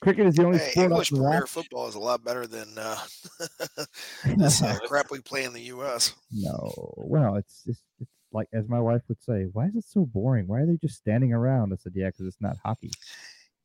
[0.00, 2.96] cricket is the only Hey, sport English Premier football is a lot better than uh,
[4.36, 6.14] this uh, crap we play in the U.S.
[6.32, 10.06] No, well, it's just it's like as my wife would say, why is it so
[10.06, 10.46] boring?
[10.46, 11.72] Why are they just standing around?
[11.72, 12.90] I said, yeah, because it's not hockey.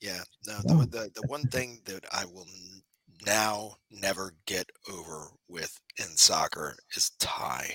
[0.01, 0.59] Yeah, no.
[0.61, 2.45] The, the the one thing that I will
[3.26, 7.72] now never get over with in soccer is tie.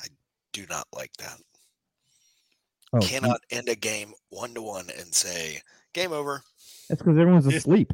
[0.00, 0.06] I
[0.52, 1.38] do not like that.
[2.92, 5.60] Oh, Cannot end a game one to one and say
[5.92, 6.42] game over.
[6.88, 7.92] that's because everyone's This- asleep.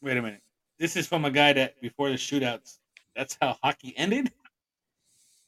[0.00, 0.40] Wait a minute.
[0.78, 2.78] This is from a guy that before the shootouts.
[3.14, 4.32] That's how hockey ended.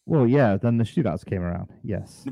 [0.07, 0.57] Well, yeah.
[0.57, 1.71] Then the shootouts came around.
[1.83, 2.25] Yes.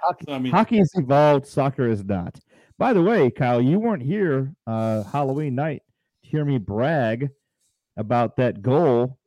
[0.00, 1.46] Hockey, so, I mean, hockey is evolved.
[1.46, 2.38] Soccer is not.
[2.78, 5.82] By the way, Kyle, you weren't here uh, Halloween night
[6.24, 7.28] to hear me brag
[7.96, 9.18] about that goal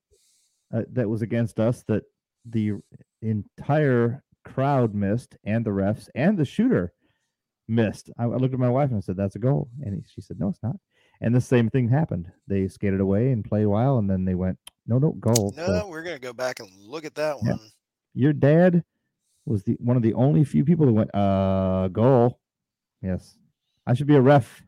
[0.73, 2.03] uh, that was against us that
[2.45, 2.73] the
[3.21, 6.93] entire crowd missed, and the refs and the shooter
[7.67, 8.09] missed.
[8.19, 10.21] I, I looked at my wife and I said, "That's a goal," and he- she
[10.21, 10.75] said, "No, it's not."
[11.21, 12.29] And the same thing happened.
[12.47, 15.65] They skated away and played a while, and then they went, "No, no, goal." So-
[15.65, 17.51] No, we're gonna go back and look at that Yeah.
[17.51, 17.59] one.
[18.15, 18.83] Your dad
[19.45, 22.39] was the one of the only few people that went uh goal.
[23.01, 23.37] Yes,
[23.85, 24.63] I should be a ref.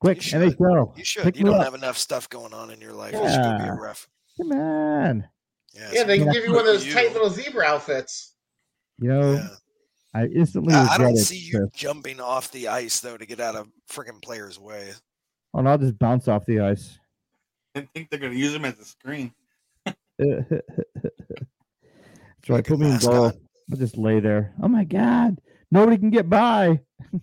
[0.00, 0.40] Quick, should.
[0.56, 0.96] NHL.
[0.98, 1.22] You should.
[1.24, 1.64] pick You don't up.
[1.64, 3.12] have enough stuff going on in your life.
[3.14, 4.08] You should be a ref.
[4.36, 5.28] Come on,
[5.74, 8.34] Yeah, Yeah, they can give you one of those You- tight little zebra outfits.
[9.00, 9.48] you know yeah.
[10.14, 11.26] I instantly I, I don't regretted.
[11.26, 11.70] see you this.
[11.74, 14.92] jumping off the ice though to get out of freaking players' way.
[15.52, 16.98] Oh, and I'll just bounce off the ice.
[17.74, 19.32] I think they're gonna use them as a screen.
[22.48, 23.32] Like a Put me in goal.
[23.70, 24.54] I'll just lay there.
[24.62, 25.40] Oh my god,
[25.70, 26.80] nobody can get by.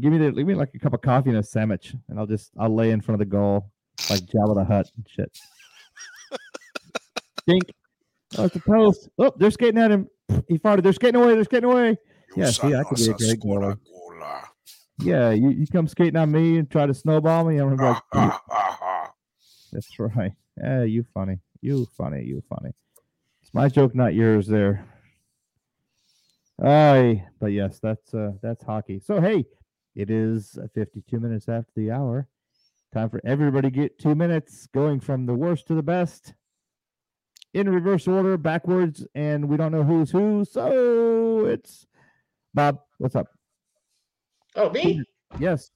[0.00, 2.26] Give me the, give me like a cup of coffee and a sandwich, and I'll
[2.26, 3.70] just I'll lay in front of the goal
[4.08, 5.38] like Jabba the Hutt and shit.
[7.46, 7.64] Dink.
[8.38, 9.10] Oh, it's a post.
[9.18, 10.08] Oh, they're skating at him.
[10.48, 10.84] He farted.
[10.84, 11.34] They're skating away.
[11.34, 11.98] They're skating away.
[12.34, 13.78] Yeah, see, I could be a great goalie.
[15.00, 17.58] Yeah, you, you come skating on me and try to snowball me.
[17.58, 19.06] I'm gonna be like, "Yeah,
[19.72, 20.32] that's right.
[20.56, 21.38] Yeah, you funny.
[21.60, 22.24] You funny.
[22.24, 22.70] You funny.
[23.48, 24.46] It's my joke, not yours.
[24.46, 24.84] There.
[26.62, 29.00] Aye, but yes, that's uh that's hockey.
[29.00, 29.46] So hey,
[29.96, 32.28] it is uh, 52 minutes after the hour.
[32.92, 36.34] Time for everybody to get two minutes, going from the worst to the best,
[37.54, 40.44] in reverse order, backwards, and we don't know who's who.
[40.44, 41.86] So it's
[42.52, 42.80] Bob.
[42.98, 43.28] What's up?
[44.56, 45.02] Oh, me?
[45.38, 45.70] Yes.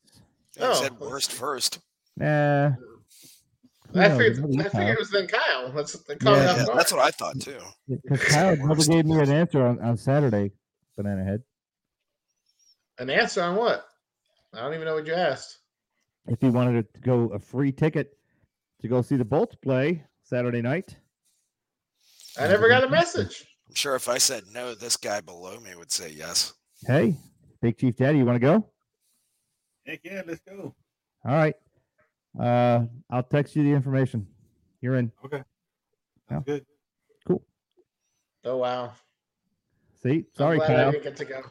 [0.60, 0.74] I Oh.
[0.74, 1.78] said worst first.
[2.18, 2.72] Nah.
[3.92, 4.18] Who I knows?
[4.18, 5.72] figured, I figured it was then Kyle.
[5.72, 7.58] That's the Yeah, Yeah, that's what I thought too.
[7.88, 10.52] Because Kyle never gave me an answer on, on Saturday,
[10.96, 11.42] Banana Head.
[12.98, 13.84] An answer on what?
[14.54, 15.58] I don't even know what you asked.
[16.26, 18.16] If he wanted to go a free ticket
[18.80, 20.96] to go see the Bolts play Saturday night.
[22.38, 23.46] I never got a message.
[23.68, 26.54] I'm sure if I said no, this guy below me would say yes.
[26.86, 27.16] Hey,
[27.60, 28.70] Big Chief Daddy, you want to go?
[29.86, 30.74] Heck yeah, let's go.
[31.24, 31.54] All right.
[32.38, 34.26] Uh, I'll text you the information.
[34.80, 35.12] You're in.
[35.24, 35.38] Okay.
[35.38, 35.42] Yeah.
[36.36, 36.64] Sounds good.
[37.26, 37.42] Cool.
[38.44, 38.92] Oh wow.
[40.02, 40.92] See, sorry, I'm glad I Kyle.
[40.92, 41.42] didn't get to go.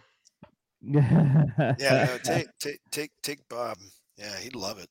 [1.80, 3.78] Yeah, no, take take take take Bob.
[4.18, 4.90] Yeah, he'd love it.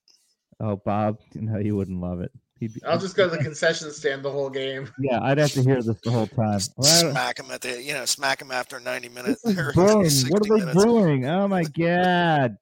[0.61, 2.31] oh, Bob, no, you wouldn't love it.
[2.61, 4.89] He'd be, I'll just go to the concession stand the whole game.
[5.01, 6.61] yeah, I'd have to hear this the whole time.
[6.77, 9.43] Well, I don't- Smack him at the you know smack him after 90 minutes.
[9.43, 10.85] this is or 60 What are they minutes.
[10.85, 11.27] doing?
[11.27, 12.57] Oh my god!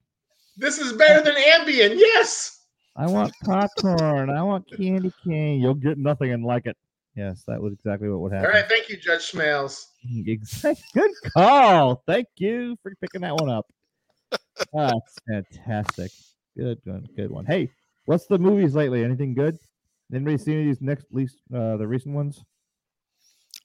[0.57, 1.95] This is better than Ambien.
[1.97, 2.58] Yes.
[2.99, 4.29] I want popcorn.
[4.29, 5.61] I want candy cane.
[5.61, 6.75] You'll get nothing and like it.
[7.15, 8.47] Yes, that was exactly what would happen.
[8.47, 9.85] All right, Thank you, Judge Smails.
[10.27, 12.03] Exact- Good call.
[12.05, 13.65] Thank you for picking that one up.
[14.73, 16.11] That's fantastic.
[16.57, 17.07] Good one.
[17.15, 17.45] Good one.
[17.45, 17.69] Hey,
[18.05, 19.03] what's the movies lately?
[19.03, 19.57] Anything good?
[20.13, 22.43] Anybody seen any of these next least uh the recent ones?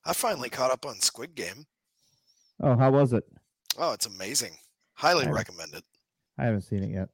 [0.04, 1.66] I finally caught up on Squid Game.
[2.60, 3.24] Oh, how was it?
[3.78, 4.52] Oh, it's amazing.
[4.94, 5.84] Highly I- recommend it.
[6.38, 7.08] I haven't seen it yet.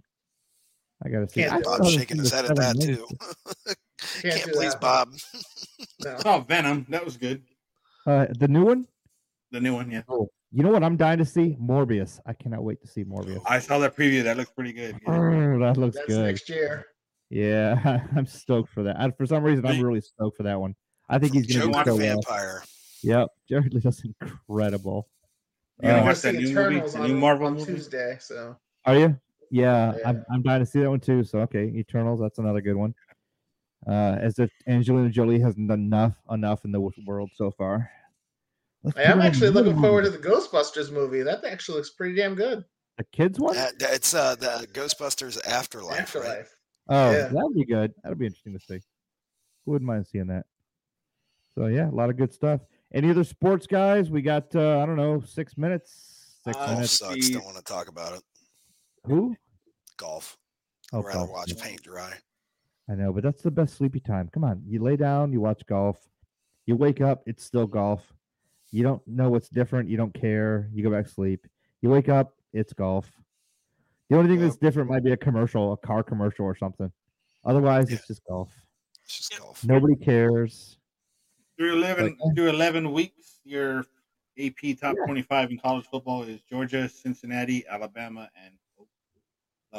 [1.05, 1.43] I gotta see.
[1.43, 1.79] Can't I do still it.
[1.79, 2.99] Bob's shaking his head at that minutes.
[3.09, 3.17] too.
[4.23, 4.81] Can't Can't please that.
[4.81, 5.09] Bob.
[6.05, 6.17] No.
[6.25, 6.87] Oh, Venom.
[6.89, 7.43] That was good.
[8.07, 8.87] Uh, the new one.
[9.51, 10.03] The new one, yeah.
[10.09, 10.83] Oh, you know what?
[10.83, 12.21] I'm dying to see Morbius.
[12.27, 13.41] I cannot wait to see Morbius.
[13.47, 14.23] I saw that preview.
[14.25, 14.99] That looks pretty good.
[15.07, 15.13] yeah.
[15.13, 16.25] Oh, that looks That's good.
[16.25, 16.87] next year.
[17.29, 18.99] Yeah, I'm stoked for that.
[18.99, 20.75] I, for some reason, I'm really stoked for that one.
[21.09, 21.99] I think he's gonna be do so well.
[21.99, 22.63] vampire.
[23.03, 25.09] Yep, Jared Leto's incredible.
[25.83, 26.77] You gonna Uh, watch that see new movie?
[26.77, 27.67] Eternals The on, new Marvel on movie?
[27.73, 28.17] Tuesday.
[28.21, 29.19] So Are you?
[29.51, 30.09] Yeah, Yeah.
[30.09, 31.25] I'm, I'm dying to see that one too.
[31.25, 32.95] So okay, Eternals, that's another good one.
[33.87, 37.91] Uh, as if Angelina Jolie hasn't done enough enough in the world so far.
[38.83, 41.23] Let's Hey, I'm actually another looking forward to the Ghostbusters movie.
[41.23, 42.65] That actually looks pretty damn good.
[42.99, 43.57] the kids one.
[43.57, 46.25] Uh, it's uh the Ghostbusters Afterlife, right?
[46.25, 46.57] Afterlife.
[46.89, 47.29] Oh, yeah.
[47.29, 47.93] that'd be good.
[48.03, 48.81] That'd be interesting to see.
[49.67, 50.47] Wouldn't mind seeing that.
[51.55, 52.61] So yeah, a lot of good stuff.
[52.93, 54.11] Any other sports guys?
[54.11, 56.39] We got uh, I don't know six minutes.
[56.45, 56.93] Six Uh, minutes.
[56.99, 57.29] sucks.
[57.29, 58.23] the- Don't want to talk about it.
[59.07, 59.37] Who?
[59.97, 60.37] Golf.
[60.93, 61.31] Oh, I'd rather golf.
[61.31, 62.15] watch paint dry.
[62.89, 64.29] I know, but that's the best sleepy time.
[64.33, 65.99] Come on, you lay down, you watch golf.
[66.67, 68.13] You wake up, it's still golf.
[68.73, 69.89] You don't know what's different.
[69.89, 70.69] You don't care.
[70.73, 71.47] You go back to sleep.
[71.83, 73.11] You wake up, it's golf.
[74.09, 74.47] The only thing Yeah.
[74.47, 76.93] that's different might be a commercial, a car commercial or something.
[77.45, 77.97] Otherwise, Yeah.
[77.97, 78.53] it's just golf.
[79.05, 79.65] It's just golf.
[79.65, 80.79] Nobody cares.
[81.57, 82.35] Through 11, Okay.
[82.35, 83.85] through 11 weeks, your
[84.37, 85.05] AP top Yeah.
[85.07, 88.59] 25 in college football is Georgia, Cincinnati, Alabama, and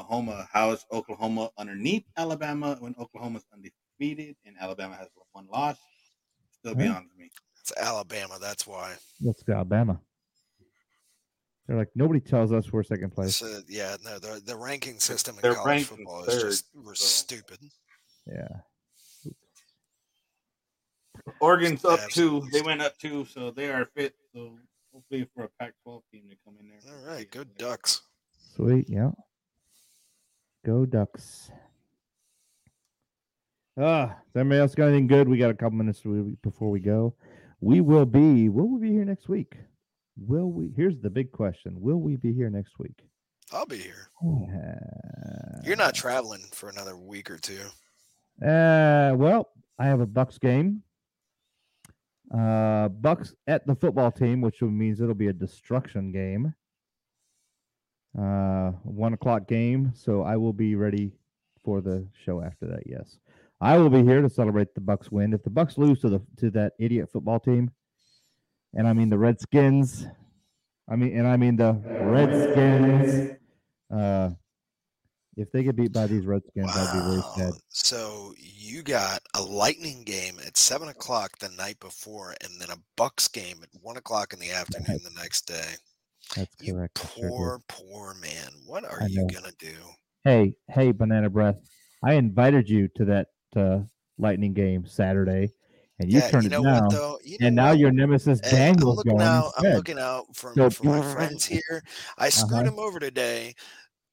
[0.02, 0.48] Oklahoma.
[0.52, 5.78] How's Oklahoma underneath Alabama when Oklahoma's undefeated and Alabama has one loss?
[6.60, 6.84] Still Right.
[6.84, 7.30] beyond me.
[7.60, 8.38] It's Alabama.
[8.40, 8.96] That's why.
[9.22, 10.02] Let's Alabama.
[11.68, 13.36] They're like nobody tells us we're second place.
[13.38, 16.96] So, yeah, no, the the ranking system in they're college football third, is just we're
[16.96, 17.60] so- stupid.
[18.26, 18.48] Yeah.
[21.40, 22.52] Oregon's up Absolutely two.
[22.52, 24.16] They went up two, so they are fit.
[24.34, 24.58] So
[24.92, 26.80] hopefully for a Pac-12 team to come in there.
[26.94, 28.02] All right, good Ducks.
[28.56, 28.90] Sweet.
[28.90, 29.12] Yeah.
[30.66, 31.52] Go Ducks.
[33.80, 35.28] Ah, does anybody else got anything good?
[35.28, 36.04] We got a couple minutes
[36.44, 37.16] before we go.
[37.62, 38.50] We will be.
[38.50, 39.56] Will we be here next week?
[40.18, 40.72] Will we?
[40.76, 43.06] Here's the big question: Will we be here next week?
[43.52, 44.10] I'll be here.
[44.24, 47.62] Uh, You're not traveling for another week or two.
[48.46, 49.50] Uh, well,
[49.80, 50.84] I have a Bucks game.
[52.34, 56.54] Uh, Bucks at the football team, which means it'll be a destruction game.
[58.18, 61.14] Uh, one o'clock game, so I will be ready
[61.64, 62.84] for the show after that.
[62.86, 63.18] Yes,
[63.62, 65.34] I will be here to celebrate the Bucks win.
[65.34, 67.72] If the Bucks lose to the to that idiot football team,
[68.74, 70.08] and I mean the Redskins,
[70.90, 73.38] I mean, and I mean the Redskins.
[73.90, 74.32] Uh,
[75.38, 77.54] if they get beat by these Redskins, I'd be really sad.
[77.70, 82.78] So you got a Lightning game at seven o'clock the night before, and then a
[82.98, 85.76] Bucks game at one o'clock in the afternoon the next day.
[86.36, 86.96] That's You correct.
[86.96, 88.52] Poor, poor man.
[88.66, 89.28] What are I you know.
[89.28, 89.74] gonna do?
[90.24, 91.58] Hey, hey, banana breath.
[92.04, 93.80] I invited you to that uh,
[94.18, 95.52] lightning game Saturday,
[96.00, 96.84] and you yeah, turned you know it down.
[96.86, 97.26] what?
[97.26, 97.80] You know and now what?
[97.80, 99.52] your nemesis Hey, I'm looking going out.
[99.58, 101.84] I'm looking out for, So- for my friends here.
[102.18, 102.74] I screwed Uh-huh.
[102.74, 103.56] him over today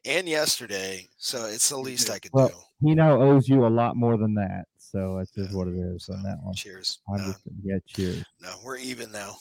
[0.04, 2.54] and yesterday, so it's the least I could Well, do.
[2.88, 6.04] He now owes you a lot more than that, so that's just what it is
[6.06, 6.54] So, on that one.
[6.54, 7.00] cheers.
[7.08, 8.24] I'm No, just, yeah, cheers.
[8.40, 9.36] no, we're even now.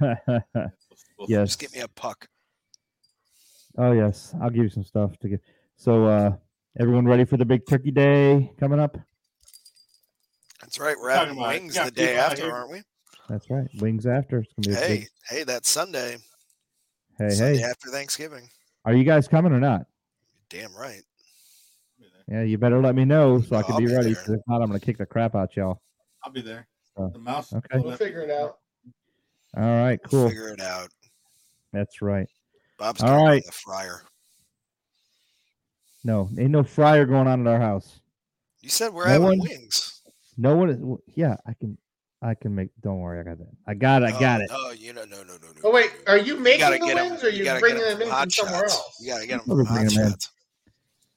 [1.28, 1.48] yes.
[1.50, 2.28] Just give me a puck.
[3.78, 5.40] Oh yes, I'll give you some stuff to get.
[5.76, 6.36] So, uh,
[6.78, 8.96] everyone ready for the big Turkey Day coming up?
[10.60, 10.96] That's right.
[10.98, 12.82] We're Talking having about- wings yeah, the day after, here- aren't we?
[13.28, 13.66] That's right.
[13.78, 14.40] Wings after.
[14.40, 15.08] It's gonna be a Hey, big.
[15.28, 16.16] hey, that's Sunday.
[17.18, 17.64] Hey, Sunday hey.
[17.64, 18.48] after Thanksgiving.
[18.84, 19.86] Are you guys coming or not?
[20.48, 21.02] Damn right.
[22.28, 24.14] Yeah, you better let me know so I can I'll be be ready.
[24.14, 24.22] there.
[24.22, 25.80] 'cause If not, I'm gonna kick the crap out y'all.
[26.24, 26.66] I'll be there.
[26.96, 27.52] The mouse.
[27.52, 27.78] okay.
[27.78, 28.58] We'll figure it out.
[29.56, 30.28] All right, We'll cool.
[30.28, 30.90] Figure it out.
[31.72, 32.26] That's right.
[32.78, 34.02] Bob's All going the fryer.
[36.04, 38.00] No, ain't no fryer going on at our house.
[38.62, 40.02] You said we're No having one- wings.
[40.36, 41.14] No one is.
[41.14, 41.76] Yeah, I can.
[42.22, 42.68] I can make.
[42.82, 43.48] Don't worry, I got that.
[43.66, 44.14] I got it.
[44.14, 44.50] I got Oh, it.
[44.50, 45.60] No, you know, no, no, no, no.
[45.64, 47.60] Oh wait, are you You making gotta the get 'em- wings, or are you, gotta
[47.60, 48.74] get them in from somewhere Shots.
[48.74, 48.96] else?
[49.00, 50.10] You gotta get them from Hot bringing 'em in.
[50.12, 50.30] Shots.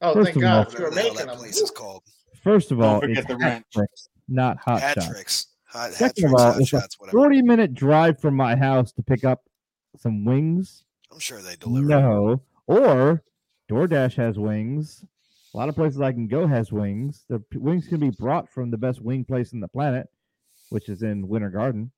[0.01, 0.53] Oh, First thank God!
[0.55, 1.37] all- if Whatever You're the hell making that them.
[1.37, 2.03] place is called.
[2.43, 3.63] First of all, forget it's the Hat.
[3.73, 5.07] Tricks, not hot Hat shots.
[5.09, 5.47] tricks.
[5.65, 7.17] Hot, hat Second of tricks, all, it's a shots, whatever.
[7.17, 9.41] Forty minute drive from my house to pick up
[9.97, 10.83] some wings.
[11.11, 11.87] I'm sure they deliver.
[11.87, 13.23] No, or
[13.69, 15.05] DoorDash has wings.
[15.53, 17.25] A lot of places I can go has wings.
[17.29, 20.07] The p- wings can be brought from the best wing place in the planet,
[20.69, 21.91] which is in Winter Garden.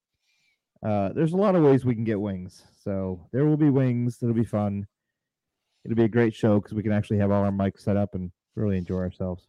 [0.84, 2.64] Uh, there's a lot of ways we can get wings.
[2.84, 4.20] So there will be wings.
[4.22, 4.88] It'll be fun.
[5.84, 8.14] It'll be a great show because we can actually have all our mics set up
[8.14, 9.48] and really enjoy ourselves.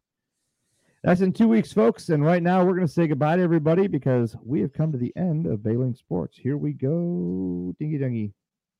[1.06, 2.08] That's in two weeks, folks.
[2.08, 4.98] And right now we're going to say goodbye to everybody because we have come to
[4.98, 6.36] the end of BayLink Sports.
[6.36, 7.72] Here we go.
[7.78, 8.32] Dingy dingy.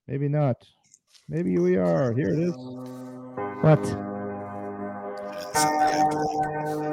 [0.08, 0.56] Maybe not.
[1.28, 2.12] Maybe we are.
[2.12, 2.56] Here it is.
[3.62, 3.80] What?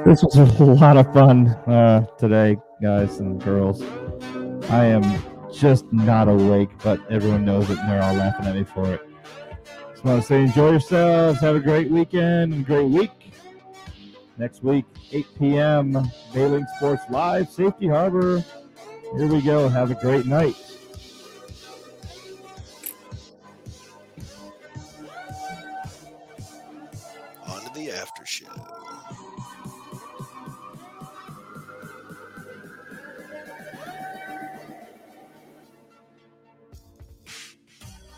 [0.04, 3.82] This was a lot of fun uh, today, guys and girls.
[4.70, 5.02] I am
[5.52, 9.00] just not awake, but everyone knows it and they're all laughing at me for it.
[9.90, 11.40] Just want to say enjoy yourselves.
[11.40, 13.23] Have a great weekend and great week.
[14.36, 15.92] Next week, 8 p.m.,
[16.32, 18.44] BayLink Sports Live, Safety Harbor.
[19.16, 19.68] Here we go.
[19.68, 20.56] Have a great night.